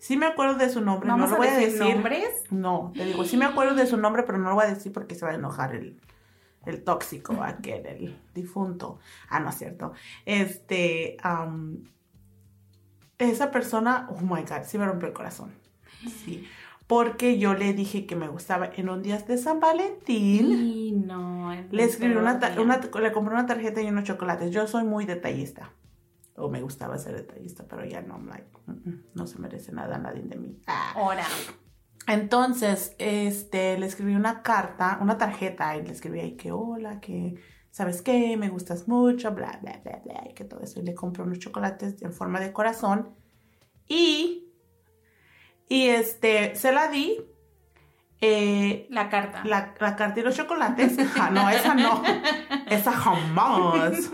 Sí 0.05 0.19
me 0.19 0.27
acuerdo 0.27 0.57
de 0.57 0.69
su 0.69 0.83
nombre, 0.83 1.09
no 1.09 1.15
¿Vamos 1.15 1.31
lo 1.31 1.37
a 1.37 1.39
voy 1.39 1.49
a 1.49 1.57
decir 1.57 1.81
nombres? 1.81 2.29
No, 2.51 2.93
te 2.95 3.07
digo, 3.07 3.25
sí 3.25 3.39
me 3.39 3.47
acuerdo 3.47 3.75
de 3.75 3.87
su 3.87 3.97
nombre, 3.97 4.23
pero 4.25 4.37
no 4.37 4.51
lo 4.51 4.55
voy 4.57 4.65
a 4.65 4.69
decir 4.75 4.93
porque 4.93 5.15
se 5.15 5.25
va 5.25 5.31
a 5.33 5.35
enojar 5.35 5.75
el, 5.75 5.99
el 6.67 6.85
tóxico, 6.85 7.43
aquel, 7.43 7.87
el 7.87 8.19
difunto. 8.35 8.99
Ah, 9.31 9.41
no 9.41 9.49
es 9.49 9.55
cierto. 9.57 9.93
Este, 10.27 11.17
am, 11.23 11.85
esa 13.19 13.51
persona, 13.51 14.07
oh 14.11 14.21
my 14.21 14.43
God, 14.43 14.65
sí 14.67 14.77
me 14.77 14.85
rompió 14.85 15.09
el 15.09 15.15
corazón. 15.15 15.53
Sí. 16.25 16.47
Porque 16.87 17.39
yo 17.39 17.55
le 17.55 17.73
dije 17.73 18.05
que 18.05 18.15
me 18.15 18.29
gustaba 18.29 18.69
en 18.77 18.91
un 18.91 19.03
día 19.03 19.17
de 19.19 19.39
San 19.39 19.59
Valentín. 19.59 20.53
Y 20.53 20.93
no. 20.93 21.51
Le 21.71 21.83
escribí 21.85 22.15
una, 22.15 22.39
una- 22.61 22.77
le 23.01 23.13
compré 23.13 23.33
una 23.33 23.47
tarjeta 23.47 23.81
y 23.81 23.87
unos 23.89 24.05
chocolates. 24.05 24.51
Yo 24.51 24.67
soy 24.67 24.85
muy 24.85 25.07
detallista. 25.07 25.71
O 26.37 26.49
me 26.49 26.61
gustaba 26.63 26.99
ser 26.99 27.15
detallista, 27.15 27.65
pero 27.69 27.85
ya 27.85 28.01
no, 28.03 28.15
I'm 28.15 28.29
like, 28.29 28.49
no 29.15 29.27
se 29.27 29.39
merece 29.39 29.73
nada 29.73 29.99
nadie 29.99 30.23
de 30.23 30.37
mí. 30.37 30.61
Ah. 30.67 30.93
Ahora. 30.97 31.25
Entonces, 32.07 32.95
este, 32.99 33.79
le 33.79 33.87
escribí 33.87 34.15
una 34.15 34.43
carta, 34.43 34.99
una 35.01 35.17
tarjeta, 35.17 35.77
y 35.77 35.83
le 35.83 35.93
escribí 35.93 36.21
ahí 36.21 36.37
que 36.37 36.53
hola, 36.53 37.01
que 37.01 37.37
sabes 37.71 38.03
qué, 38.03 38.37
me 38.37 38.51
gustas 38.51 38.89
mucho, 38.89 39.33
bla, 39.33 39.59
bla, 39.63 39.81
bla, 39.83 40.03
bla, 40.05 40.29
y 40.31 40.35
que 40.35 40.45
todo 40.45 40.61
eso. 40.61 40.81
Y 40.81 40.85
le 40.85 40.95
compré 40.95 41.23
unos 41.23 41.39
chocolates 41.39 42.03
en 42.03 42.13
forma 42.13 42.41
de 42.41 42.53
corazón. 42.53 43.15
Y, 43.89 44.53
y 45.69 45.89
este, 45.89 46.55
se 46.57 46.73
la 46.73 46.89
di. 46.89 47.19
Eh, 48.27 48.87
La 48.91 49.09
carta. 49.09 49.43
la, 49.45 49.75
la 49.81 49.97
carta 49.97 50.21
y 50.21 50.23
los 50.23 50.37
chocolates. 50.37 50.97
Ah, 51.21 51.31
no, 51.31 51.49
esa 51.51 51.75
no. 51.75 52.03
Esa 52.69 52.93
jamás. 52.93 54.11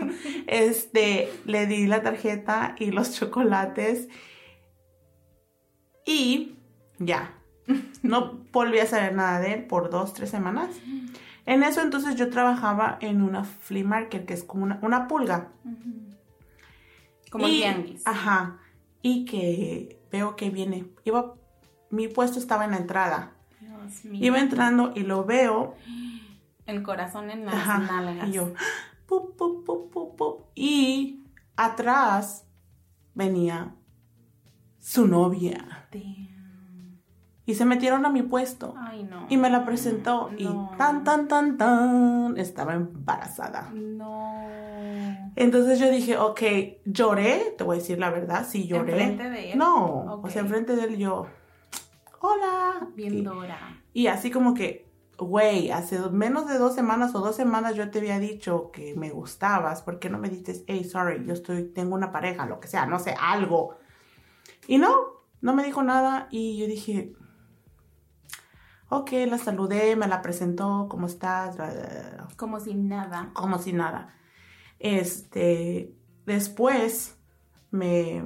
Este, 0.47 1.31
le 1.45 1.65
di 1.67 1.87
la 1.87 2.01
tarjeta 2.01 2.75
y 2.77 2.91
los 2.91 3.13
chocolates. 3.17 4.07
Y 6.05 6.55
ya. 6.99 7.35
No 8.01 8.39
volví 8.51 8.79
a 8.79 8.85
saber 8.85 9.13
nada 9.15 9.39
de 9.39 9.53
él 9.53 9.63
por 9.65 9.89
dos, 9.89 10.13
tres 10.13 10.29
semanas. 10.29 10.69
En 11.45 11.63
eso 11.63 11.81
entonces 11.81 12.15
yo 12.15 12.29
trabajaba 12.29 12.97
en 13.01 13.21
una 13.21 13.43
flea 13.43 13.83
market, 13.83 14.25
que 14.25 14.33
es 14.33 14.43
como 14.43 14.63
una, 14.63 14.79
una 14.81 15.07
pulga. 15.07 15.49
Como 17.31 17.47
Y- 17.47 17.59
tianguis. 17.61 18.01
Ajá. 18.05 18.57
Y 19.01 19.25
que 19.25 19.99
veo 20.11 20.35
que 20.35 20.49
viene. 20.49 20.85
Iba, 21.05 21.35
mi 21.89 22.07
puesto 22.07 22.39
estaba 22.39 22.65
en 22.65 22.71
la 22.71 22.77
entrada. 22.77 23.33
Dios 23.81 24.05
mío. 24.05 24.25
Iba 24.25 24.39
entrando 24.39 24.91
y 24.95 25.01
lo 25.01 25.25
veo 25.25 25.75
El 26.65 26.83
corazón 26.83 27.29
en 27.31 27.45
las 27.45 27.55
Ajá, 27.55 27.79
nalgas. 27.79 28.29
Y 28.29 28.33
yo, 28.33 28.53
pup, 29.07 29.35
pup, 29.35 29.91
pup. 29.91 30.45
Y 30.55 31.23
atrás 31.55 32.47
venía 33.13 33.75
su 34.79 35.07
novia. 35.07 35.87
Damn. 35.91 36.21
Y 37.45 37.55
se 37.55 37.65
metieron 37.65 38.05
a 38.05 38.09
mi 38.09 38.21
puesto. 38.21 38.75
Ay, 38.77 39.03
no. 39.03 39.25
Y 39.29 39.37
me 39.37 39.49
la 39.49 39.65
presentó. 39.65 40.29
No. 40.31 40.37
Y 40.37 40.77
tan, 40.77 41.03
tan, 41.03 41.27
tan, 41.27 41.57
tan. 41.57 42.37
Estaba 42.37 42.75
embarazada. 42.75 43.71
No. 43.73 45.31
Entonces 45.35 45.79
yo 45.79 45.89
dije, 45.89 46.17
ok, 46.17 46.41
lloré. 46.85 47.55
Te 47.57 47.63
voy 47.63 47.77
a 47.77 47.79
decir 47.79 47.99
la 47.99 48.09
verdad, 48.09 48.45
sí 48.47 48.67
lloré. 48.67 49.03
¿Enfrente 49.03 49.29
de 49.29 49.51
él? 49.51 49.57
No, 49.57 50.21
o 50.21 50.29
sea, 50.29 50.41
enfrente 50.41 50.75
de 50.75 50.83
él 50.85 50.97
yo, 50.97 51.27
hola. 52.21 52.87
Bien 52.95 53.13
Y- 53.15 53.21
dura. 53.23 53.83
Y 53.93 54.07
así 54.07 54.31
como 54.31 54.53
que, 54.53 54.89
güey, 55.17 55.71
hace 55.71 55.99
menos 56.09 56.47
de 56.47 56.57
dos 56.57 56.73
semanas 56.73 57.13
o 57.15 57.19
dos 57.19 57.35
semanas 57.35 57.75
yo 57.75 57.89
te 57.89 57.99
había 57.99 58.19
dicho 58.19 58.71
que 58.71 58.95
me 58.95 59.09
gustabas. 59.09 59.81
¿Por 59.81 59.99
qué 59.99 60.09
no 60.09 60.17
me 60.17 60.29
dices, 60.29 60.63
hey, 60.67 60.83
sorry, 60.83 61.25
yo 61.25 61.33
estoy, 61.33 61.65
tengo 61.65 61.95
una 61.95 62.11
pareja, 62.11 62.45
lo 62.45 62.59
que 62.59 62.67
sea, 62.67 62.85
no 62.85 62.99
sé, 62.99 63.15
algo? 63.19 63.75
Y 64.67 64.77
no, 64.77 65.25
no 65.41 65.53
me 65.53 65.63
dijo 65.63 65.83
nada 65.83 66.27
y 66.31 66.57
yo 66.57 66.67
dije, 66.67 67.13
ok, 68.89 69.11
la 69.27 69.37
saludé, 69.37 69.95
me 69.95 70.07
la 70.07 70.21
presentó, 70.21 70.87
¿cómo 70.89 71.07
estás? 71.07 71.57
Como 72.37 72.59
si 72.59 72.75
nada. 72.75 73.31
Como 73.33 73.57
si 73.57 73.73
nada. 73.73 74.15
Este, 74.79 75.95
después 76.25 77.17
me 77.71 78.23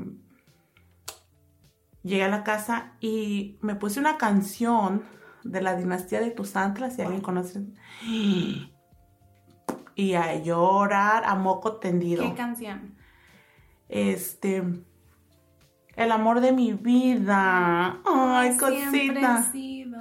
llegué 2.06 2.24
a 2.24 2.30
la 2.30 2.44
casa 2.44 2.94
y 3.02 3.58
me 3.62 3.76
puse 3.76 4.00
una 4.00 4.18
canción 4.18 5.04
de 5.44 5.62
la 5.62 5.76
dinastía 5.76 6.22
de 6.22 6.32
Tusantla, 6.32 6.89
si 6.89 7.02
alguien 7.02 7.22
conoce. 7.22 7.65
Y 9.98 10.15
a 10.15 10.36
llorar 10.44 11.24
a 11.24 11.36
moco 11.36 11.78
tendido. 11.78 12.22
¿Qué 12.24 12.36
canción? 12.36 12.98
Este, 13.88 14.62
el 15.96 16.12
amor 16.12 16.41
de 16.41 16.52
mi 16.52 16.74
vida. 16.74 18.02
Ay, 18.06 18.58
cosita. 18.58 19.39
he 19.39 19.52
sido 19.54 19.98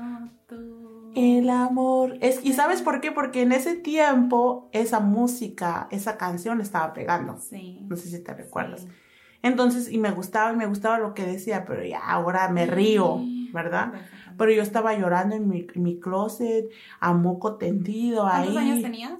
tú. 0.48 1.12
El 1.14 1.48
amor. 1.48 2.18
Es, 2.20 2.44
¿Y 2.44 2.54
sabes 2.54 2.82
por 2.82 3.00
qué? 3.00 3.12
Porque 3.12 3.42
en 3.42 3.52
ese 3.52 3.76
tiempo 3.76 4.68
esa 4.72 4.98
música, 4.98 5.86
esa 5.92 6.16
canción 6.16 6.60
estaba 6.60 6.92
pegando. 6.92 7.38
Sí. 7.38 7.86
No 7.88 7.94
sé 7.94 8.08
si 8.08 8.20
te 8.20 8.34
recuerdas. 8.34 8.80
Sí. 8.80 8.88
Entonces, 9.44 9.92
y 9.92 9.98
me 9.98 10.10
gustaba 10.10 10.54
y 10.54 10.56
me 10.56 10.64
gustaba 10.64 10.98
lo 10.98 11.12
que 11.12 11.26
decía, 11.26 11.66
pero 11.66 11.84
ya 11.84 12.00
ahora 12.00 12.48
me 12.48 12.64
río, 12.64 13.20
¿verdad? 13.52 13.92
Pero 14.38 14.50
yo 14.50 14.62
estaba 14.62 14.96
llorando 14.98 15.36
en 15.36 15.46
mi, 15.50 15.66
en 15.74 15.82
mi 15.82 16.00
closet, 16.00 16.70
a 16.98 17.12
moco 17.12 17.56
tendido 17.56 18.26
ahí. 18.26 18.44
¿Cuántos 18.44 18.56
años 18.56 18.82
tenías? 18.82 19.12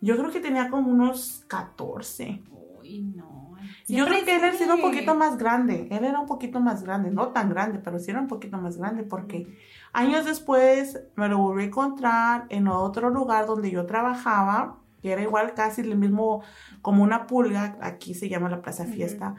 Yo 0.00 0.16
creo 0.16 0.30
que 0.30 0.38
tenía 0.38 0.70
como 0.70 0.92
unos 0.92 1.44
14. 1.48 2.42
Uy, 2.78 3.00
no. 3.00 3.56
Yo 3.88 4.06
creo 4.06 4.24
que 4.24 4.36
él 4.36 4.44
ha 4.44 4.52
sido 4.52 4.74
un 4.74 4.80
sí. 4.80 4.86
poquito 4.86 5.16
más 5.16 5.36
grande. 5.36 5.88
Él 5.90 6.04
era 6.04 6.20
un 6.20 6.26
poquito 6.26 6.60
más 6.60 6.84
grande, 6.84 7.10
no 7.10 7.30
tan 7.30 7.50
grande, 7.50 7.80
pero 7.80 7.98
sí 7.98 8.12
era 8.12 8.20
un 8.20 8.28
poquito 8.28 8.56
más 8.56 8.76
grande 8.76 9.02
porque 9.02 9.58
años 9.92 10.26
después 10.26 11.00
me 11.16 11.28
lo 11.28 11.38
volví 11.38 11.64
a 11.64 11.66
encontrar 11.66 12.46
en 12.50 12.68
otro 12.68 13.10
lugar 13.10 13.46
donde 13.46 13.68
yo 13.72 13.84
trabajaba, 13.84 14.79
que 15.02 15.12
era 15.12 15.22
igual 15.22 15.54
casi 15.54 15.80
el 15.82 15.96
mismo, 15.96 16.42
como 16.82 17.02
una 17.02 17.26
pulga, 17.26 17.76
aquí 17.80 18.14
se 18.14 18.28
llama 18.28 18.48
la 18.48 18.62
Plaza. 18.62 18.84
Fiesta. 18.84 19.34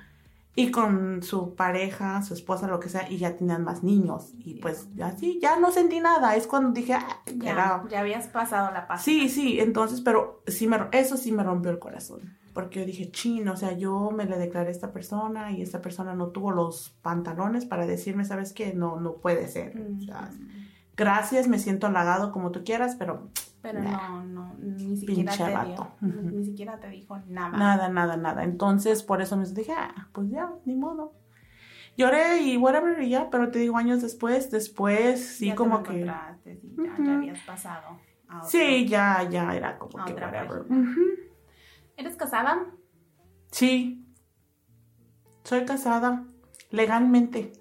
y 0.53 0.69
con 0.69 1.23
su 1.23 1.55
pareja, 1.55 2.21
su 2.23 2.33
esposa, 2.33 2.67
lo 2.67 2.81
que 2.81 2.89
sea, 2.89 3.09
y 3.09 3.17
ya 3.17 3.37
tenían 3.37 3.63
más 3.63 3.83
niños. 3.83 4.33
Y 4.39 4.55
pues 4.55 4.85
así, 5.01 5.39
ya 5.41 5.57
no 5.57 5.71
sentí 5.71 6.01
nada. 6.01 6.35
Es 6.35 6.45
cuando 6.45 6.71
dije, 6.71 6.93
ah, 6.93 7.07
Ya, 7.37 7.51
era- 7.51 7.83
ya 7.89 8.01
habías 8.01 8.27
pasado 8.27 8.69
la 8.71 8.85
paz. 8.85 9.01
Sí, 9.01 9.29
sí, 9.29 9.61
entonces, 9.61 10.01
pero 10.01 10.43
sí 10.47 10.67
me, 10.67 10.77
eso 10.91 11.15
sí 11.15 11.31
me 11.31 11.43
rompió 11.43 11.71
el 11.71 11.79
corazón. 11.79 12.35
Porque 12.53 12.81
yo 12.81 12.85
dije, 12.85 13.09
chin, 13.11 13.47
o 13.47 13.55
sea, 13.55 13.71
yo 13.77 14.11
me 14.11 14.25
le 14.25 14.37
declaré 14.37 14.67
a 14.67 14.71
esta 14.71 14.91
persona 14.91 15.53
y 15.53 15.61
esta 15.61 15.81
persona 15.81 16.15
no 16.15 16.27
tuvo 16.27 16.51
los 16.51 16.89
pantalones 17.01 17.63
para 17.65 17.87
decirme, 17.87 18.25
¿sabes 18.25 18.51
qué? 18.51 18.73
No, 18.73 18.99
no 18.99 19.13
puede 19.13 19.47
ser. 19.47 19.81
O 19.97 20.03
sea, 20.03 20.31
gracias, 20.97 21.47
me 21.47 21.59
siento 21.59 21.87
halagado 21.87 22.33
como 22.33 22.51
tú 22.51 22.63
quieras, 22.65 22.95
pero 22.99 23.29
Pero 23.61 23.79
Nah. 23.81 23.91
no, 23.91 24.23
no, 24.25 24.55
ni 24.59 24.97
siquiera 24.97 25.31
Pinche 25.33 25.45
te 25.45 25.53
vato. 25.53 25.93
dio, 26.01 26.11
ni 26.31 26.43
siquiera 26.45 26.79
te 26.79 26.87
dijo 26.89 27.17
nada. 27.27 27.57
nada, 27.57 27.89
nada, 27.89 28.17
nada. 28.17 28.43
Entonces, 28.43 29.03
por 29.03 29.21
eso 29.21 29.37
me 29.37 29.45
dije, 29.45 29.73
ah, 29.77 30.09
pues 30.13 30.29
ya, 30.29 30.51
ni 30.65 30.75
modo. 30.75 31.13
Lloré 31.97 32.41
y 32.41 32.57
whatever, 32.57 33.01
y 33.03 33.09
ya, 33.09 33.29
pero 33.29 33.51
te 33.51 33.59
digo, 33.59 33.77
años 33.77 34.01
después, 34.01 34.49
después, 34.49 35.23
sí, 35.37 35.47
Ya 35.47 35.51
te 35.53 35.57
como 35.57 35.77
lo 35.77 35.83
que... 35.83 36.01
encontraste, 36.01 36.57
sí, 36.61 36.75
ya, 36.77 36.93
Ujú. 36.93 37.03
ya 37.05 37.15
habías 37.17 37.39
pasado. 37.41 37.99
a 38.29 38.37
otro. 38.37 38.49
Sí, 38.49 38.87
ya, 38.87 39.27
ya 39.29 39.53
era 39.55 39.77
como 39.77 40.03
que 40.05 40.13
whatever. 40.13 40.63
¿Eres 41.97 42.15
casada? 42.15 42.65
Sí, 43.51 44.07
soy 45.43 45.65
casada 45.65 46.25
legalmente. 46.69 47.51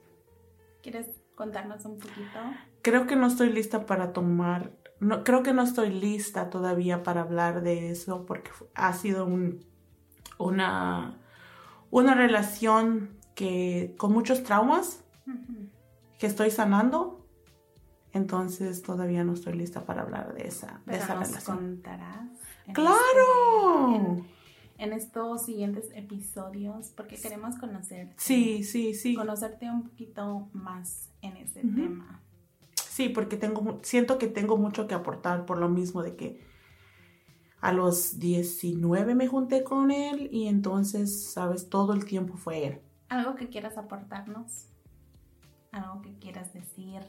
¿Quieres 0.83 1.21
contarnos 1.35 1.85
un 1.85 1.99
poquito? 1.99 2.39
Creo 2.83 3.07
que 3.07 3.17
no 3.17 3.27
estoy 3.27 3.53
lista 3.53 3.85
para 3.85 4.13
tomar, 4.13 4.73
no, 5.01 5.25
creo 5.25 5.43
que 5.43 5.53
no 5.53 5.63
estoy 5.63 5.91
lista 5.91 6.51
todavía 6.51 7.03
para 7.03 7.23
hablar 7.23 7.63
de 7.63 7.91
eso 7.91 8.25
porque 8.27 8.51
ha 8.75 8.93
sido 8.93 9.25
un, 9.27 9.65
una, 10.39 11.19
una 11.91 12.15
relación 12.15 13.11
que 13.35 13.95
con 13.99 14.13
muchos 14.13 14.43
traumas 14.43 15.03
que 16.19 16.27
estoy 16.27 16.51
sanando. 16.51 17.27
Entonces 18.13 18.83
todavía 18.83 19.23
no 19.25 19.35
estoy 19.35 19.55
lista 19.55 19.85
para 19.87 20.03
hablar 20.03 20.35
de 20.35 20.49
esa, 20.49 20.67
de 20.67 20.93
Pero 20.93 21.05
esa 21.05 21.15
nos 21.15 21.29
relación. 21.29 21.57
contarás. 21.57 22.29
en 22.67 22.75
¡Claro! 22.75 23.95
este- 23.95 23.97
en, 23.97 24.27
en 24.79 24.93
estos 24.95 25.45
siguientes 25.45 25.91
episodios, 25.95 26.89
porque 26.97 27.17
queremos 27.17 27.57
conocerte. 27.57 28.15
Sí, 28.17 28.65
sí, 28.65 28.95
sí. 28.95 29.15
Conocerte 29.15 29.71
un 29.71 29.85
poquito 29.85 30.49
más 30.53 31.11
en 31.23 31.37
ese 31.37 31.61
tema. 31.61 32.21
Sí, 33.01 33.09
porque 33.09 33.39
tengo, 33.39 33.81
siento 33.81 34.19
que 34.19 34.27
tengo 34.27 34.59
mucho 34.59 34.87
que 34.87 34.93
aportar 34.93 35.47
por 35.47 35.57
lo 35.57 35.71
mismo 35.71 36.03
de 36.03 36.17
que 36.17 36.45
a 37.63 37.73
los 37.73 38.19
19 38.19 39.15
me 39.15 39.27
junté 39.27 39.65
con 39.65 39.91
él 39.91 40.29
y 40.31 40.49
entonces, 40.49 41.33
sabes, 41.33 41.71
todo 41.71 41.95
el 41.95 42.05
tiempo 42.05 42.37
fue 42.37 42.67
él. 42.67 42.83
¿Algo 43.09 43.37
que 43.37 43.49
quieras 43.49 43.79
aportarnos? 43.79 44.67
¿Algo 45.73 46.03
que 46.03 46.19
quieras 46.19 46.53
decir? 46.53 47.01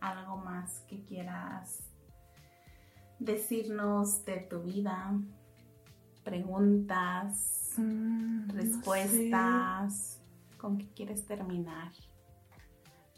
¿Algo 0.00 0.38
más 0.38 0.80
que 0.88 1.04
quieras 1.04 1.82
decirnos 3.18 4.24
de 4.24 4.38
tu 4.38 4.62
vida? 4.62 5.12
¿Preguntas? 6.24 7.74
Mm, 7.76 8.48
¿Respuestas? 8.48 10.22
¿Con 10.56 10.78
qué 10.78 10.88
quieres 10.94 11.26
terminar 11.26 11.92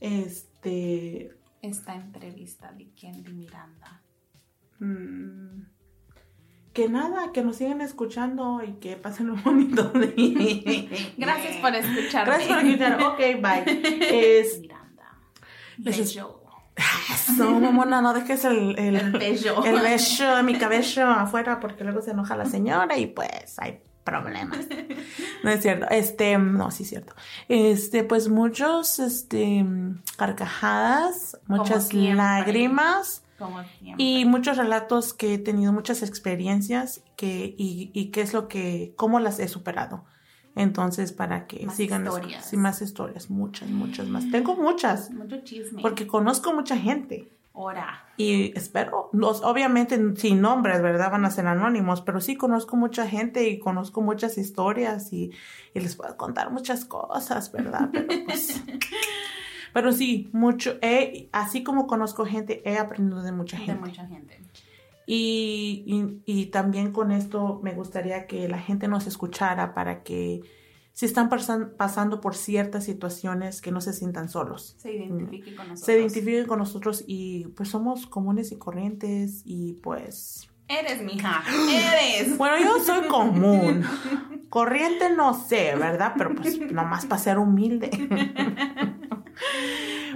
Este, 0.00 1.39
esta 1.62 1.94
entrevista 1.94 2.72
de 2.72 2.88
Candy 3.00 3.32
Miranda? 3.32 4.02
mm, 4.78 5.62
que 6.72 6.88
nada, 6.88 7.32
que 7.32 7.42
nos 7.42 7.56
sigan 7.56 7.80
escuchando 7.80 8.62
y 8.62 8.74
que 8.74 8.96
pasen 8.96 9.30
un 9.30 9.42
bonito 9.42 9.90
día. 10.16 10.88
Gracias 11.16 11.56
por 11.56 11.74
escucharme. 11.74 12.32
Gracias 12.32 12.58
por 12.58 12.64
escuchar. 12.66 13.02
Ok, 13.02 13.18
bye. 13.42 14.00
Es, 14.40 14.60
Miranda. 14.60 15.18
Bello. 15.78 16.40
eso, 17.12 17.60
mamona, 17.60 18.00
no 18.00 18.14
dejes 18.14 18.44
el, 18.44 18.78
el, 18.78 18.96
El 18.96 19.10
bello. 19.12 19.64
el 19.64 19.74
de 19.82 20.42
mi 20.44 20.56
cabello 20.58 21.06
afuera 21.08 21.58
porque 21.60 21.84
luego 21.84 22.00
se 22.02 22.12
enoja 22.12 22.36
la 22.36 22.46
señora 22.46 22.96
y 22.96 23.06
pues 23.06 23.58
hay 23.58 23.80
problemas. 24.10 24.58
No 25.44 25.50
es 25.50 25.62
cierto. 25.62 25.86
Este, 25.90 26.36
no, 26.36 26.70
sí 26.70 26.82
es 26.82 26.90
cierto. 26.90 27.14
Este, 27.48 28.04
pues 28.04 28.28
muchos, 28.28 28.98
este, 28.98 29.64
carcajadas, 30.18 31.38
muchas 31.46 31.92
lágrimas 31.94 33.24
Como 33.38 33.62
y 33.96 34.24
muchos 34.26 34.56
relatos 34.58 35.14
que 35.14 35.34
he 35.34 35.38
tenido, 35.38 35.72
muchas 35.72 36.02
experiencias 36.02 37.02
que, 37.16 37.54
y, 37.56 37.90
y 37.94 38.10
qué 38.10 38.20
es 38.22 38.32
lo 38.34 38.48
que, 38.48 38.92
cómo 38.96 39.18
las 39.20 39.38
he 39.38 39.48
superado. 39.48 40.04
Entonces, 40.56 41.12
para 41.12 41.46
que 41.46 41.64
Más 41.64 41.76
sigan 41.76 42.04
historias. 42.04 42.44
sí, 42.44 42.56
más 42.56 42.82
historias, 42.82 43.30
muchas, 43.30 43.68
muchas 43.70 44.08
más. 44.08 44.30
Tengo 44.30 44.56
muchas, 44.56 45.10
Mucho 45.10 45.38
chisme. 45.42 45.80
porque 45.80 46.06
conozco 46.06 46.52
mucha 46.52 46.76
gente. 46.76 47.30
Ahora. 47.52 48.06
Y 48.16 48.56
espero, 48.56 49.10
los, 49.12 49.42
obviamente 49.42 49.98
sin 50.16 50.40
nombres, 50.40 50.80
¿verdad? 50.82 51.10
Van 51.10 51.24
a 51.24 51.30
ser 51.30 51.46
anónimos, 51.46 52.00
pero 52.00 52.20
sí 52.20 52.36
conozco 52.36 52.76
mucha 52.76 53.06
gente 53.08 53.48
y 53.48 53.58
conozco 53.58 54.02
muchas 54.02 54.38
historias 54.38 55.12
y, 55.12 55.32
y 55.74 55.80
les 55.80 55.96
puedo 55.96 56.16
contar 56.16 56.50
muchas 56.50 56.84
cosas, 56.84 57.50
¿verdad? 57.52 57.90
Pero 57.92 58.06
pues... 58.26 58.62
pero 59.72 59.92
sí, 59.92 60.28
mucho, 60.32 60.78
he, 60.80 61.28
así 61.32 61.62
como 61.62 61.86
conozco 61.86 62.24
gente, 62.24 62.62
he 62.68 62.78
aprendido 62.78 63.22
de 63.22 63.32
mucha 63.32 63.56
De 63.58 63.64
gente. 63.64 63.88
mucha 63.88 64.06
gente. 64.06 64.40
Y, 65.06 65.82
y, 65.86 66.40
y 66.40 66.46
también 66.46 66.92
con 66.92 67.10
esto 67.10 67.60
me 67.64 67.74
gustaría 67.74 68.26
que 68.26 68.48
la 68.48 68.58
gente 68.58 68.86
nos 68.86 69.08
escuchara 69.08 69.74
para 69.74 70.02
que 70.04 70.42
si 71.00 71.06
están 71.06 71.30
pasan- 71.30 71.72
pasando 71.78 72.20
por 72.20 72.34
ciertas 72.36 72.84
situaciones, 72.84 73.62
que 73.62 73.72
no 73.72 73.80
se 73.80 73.94
sientan 73.94 74.28
solos 74.28 74.74
Se 74.78 74.92
identifique 74.94 75.54
con 75.56 75.68
nosotros. 75.68 75.86
se 75.86 75.98
identifiquen 75.98 76.46
con 76.46 76.58
nosotros 76.58 77.04
y 77.06 77.46
pues 77.56 77.70
somos 77.70 78.06
comunes 78.06 78.52
y 78.52 78.58
corrientes 78.58 79.40
y 79.46 79.74
pues 79.82 80.46
Eres, 80.68 81.00
mija. 81.02 81.42
Eres. 82.20 82.36
bueno 82.36 82.56
yo 82.62 82.84
soy 82.84 83.08
común 83.08 83.82
corriente 84.50 85.08
no 85.16 85.32
sé 85.32 85.74
verdad 85.74 86.12
pero 86.18 86.34
pues 86.34 86.60
nomás 86.70 87.06
para 87.06 87.22
ser 87.22 87.38
humilde 87.38 87.88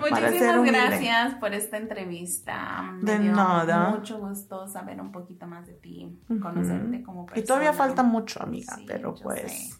Muchísimas 0.00 0.64
gracias 0.66 1.34
por 1.36 1.54
esta 1.54 1.78
entrevista. 1.78 2.82
Me 3.00 3.12
De 3.12 3.18
dio 3.20 3.32
nada. 3.32 3.88
Mucho 3.90 4.18
gusto 4.18 4.66
saber 4.68 5.00
un 5.00 5.10
poquito 5.12 5.46
más 5.46 5.66
de 5.66 5.72
ti, 5.74 6.18
conocerte 6.42 7.02
como 7.02 7.24
persona. 7.24 7.42
y 7.42 7.46
todavía 7.46 7.72
falta 7.72 8.02
mucho 8.02 8.42
amiga 8.42 8.74
Sí, 8.76 8.84
pero 8.86 9.14
pues 9.14 9.50
sé. 9.50 9.74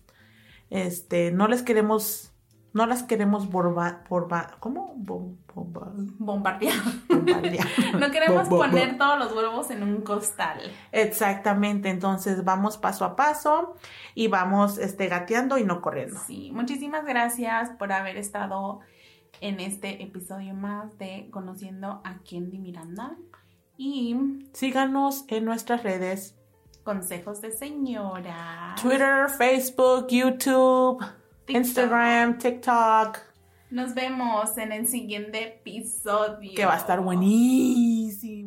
Este 0.75 1.31
no 1.33 1.47
les 1.49 1.63
queremos 1.63 2.31
no 2.73 2.87
las 2.87 3.05
queremos 3.05 3.49
borba, 3.51 4.03
borba 4.09 4.57
¿cómo? 4.59 4.95
Bo- 4.97 5.37
bomba- 5.55 5.93
Bombardear. 6.19 6.75
bombardear. 7.09 7.69
No 8.01 8.11
queremos 8.11 8.49
poner 8.49 8.99
todos 8.99 9.17
los 9.17 9.33
huevos 9.33 9.71
en 9.71 9.85
un 9.85 10.01
costal. 10.01 10.59
Exactamente, 10.91 11.89
entonces 11.89 12.43
vamos 12.45 12.77
paso 12.77 13.05
a 13.05 13.15
paso 13.15 13.77
y 14.17 14.27
vamos 14.27 14.79
este, 14.79 15.07
gateando 15.07 15.57
y 15.59 15.63
no 15.65 15.81
corriendo. 15.81 16.19
Sí, 16.27 16.51
muchísimas 16.53 17.05
gracias 17.05 17.71
por 17.79 17.93
haber 17.93 18.17
estado 18.17 18.81
en 19.41 19.61
este 19.61 20.03
episodio 20.03 20.55
más 20.55 20.99
de 20.99 21.29
Conociendo 21.31 22.01
a 22.05 22.17
Candy 22.29 22.59
Miranda 22.59 23.15
y 23.77 24.17
Síganos 24.53 25.25
en 25.29 25.45
nuestras 25.45 25.85
redes, 25.85 26.37
consejos 26.85 27.41
de 27.41 27.51
señora. 27.51 28.75
Twitter, 28.81 29.29
Facebook, 29.37 30.07
YouTube, 30.11 31.01
TikTok. 31.47 31.57
Instagram, 31.57 32.39
TikTok, 32.39 33.19
Nos 33.71 33.95
vemos 33.95 34.57
en 34.59 34.71
el 34.73 34.87
siguiente 34.87 35.43
episodio. 35.61 36.53
que 36.55 36.65
va 36.67 36.75
a 36.75 36.79
estar 36.79 37.01
buenísimo. 37.01 38.44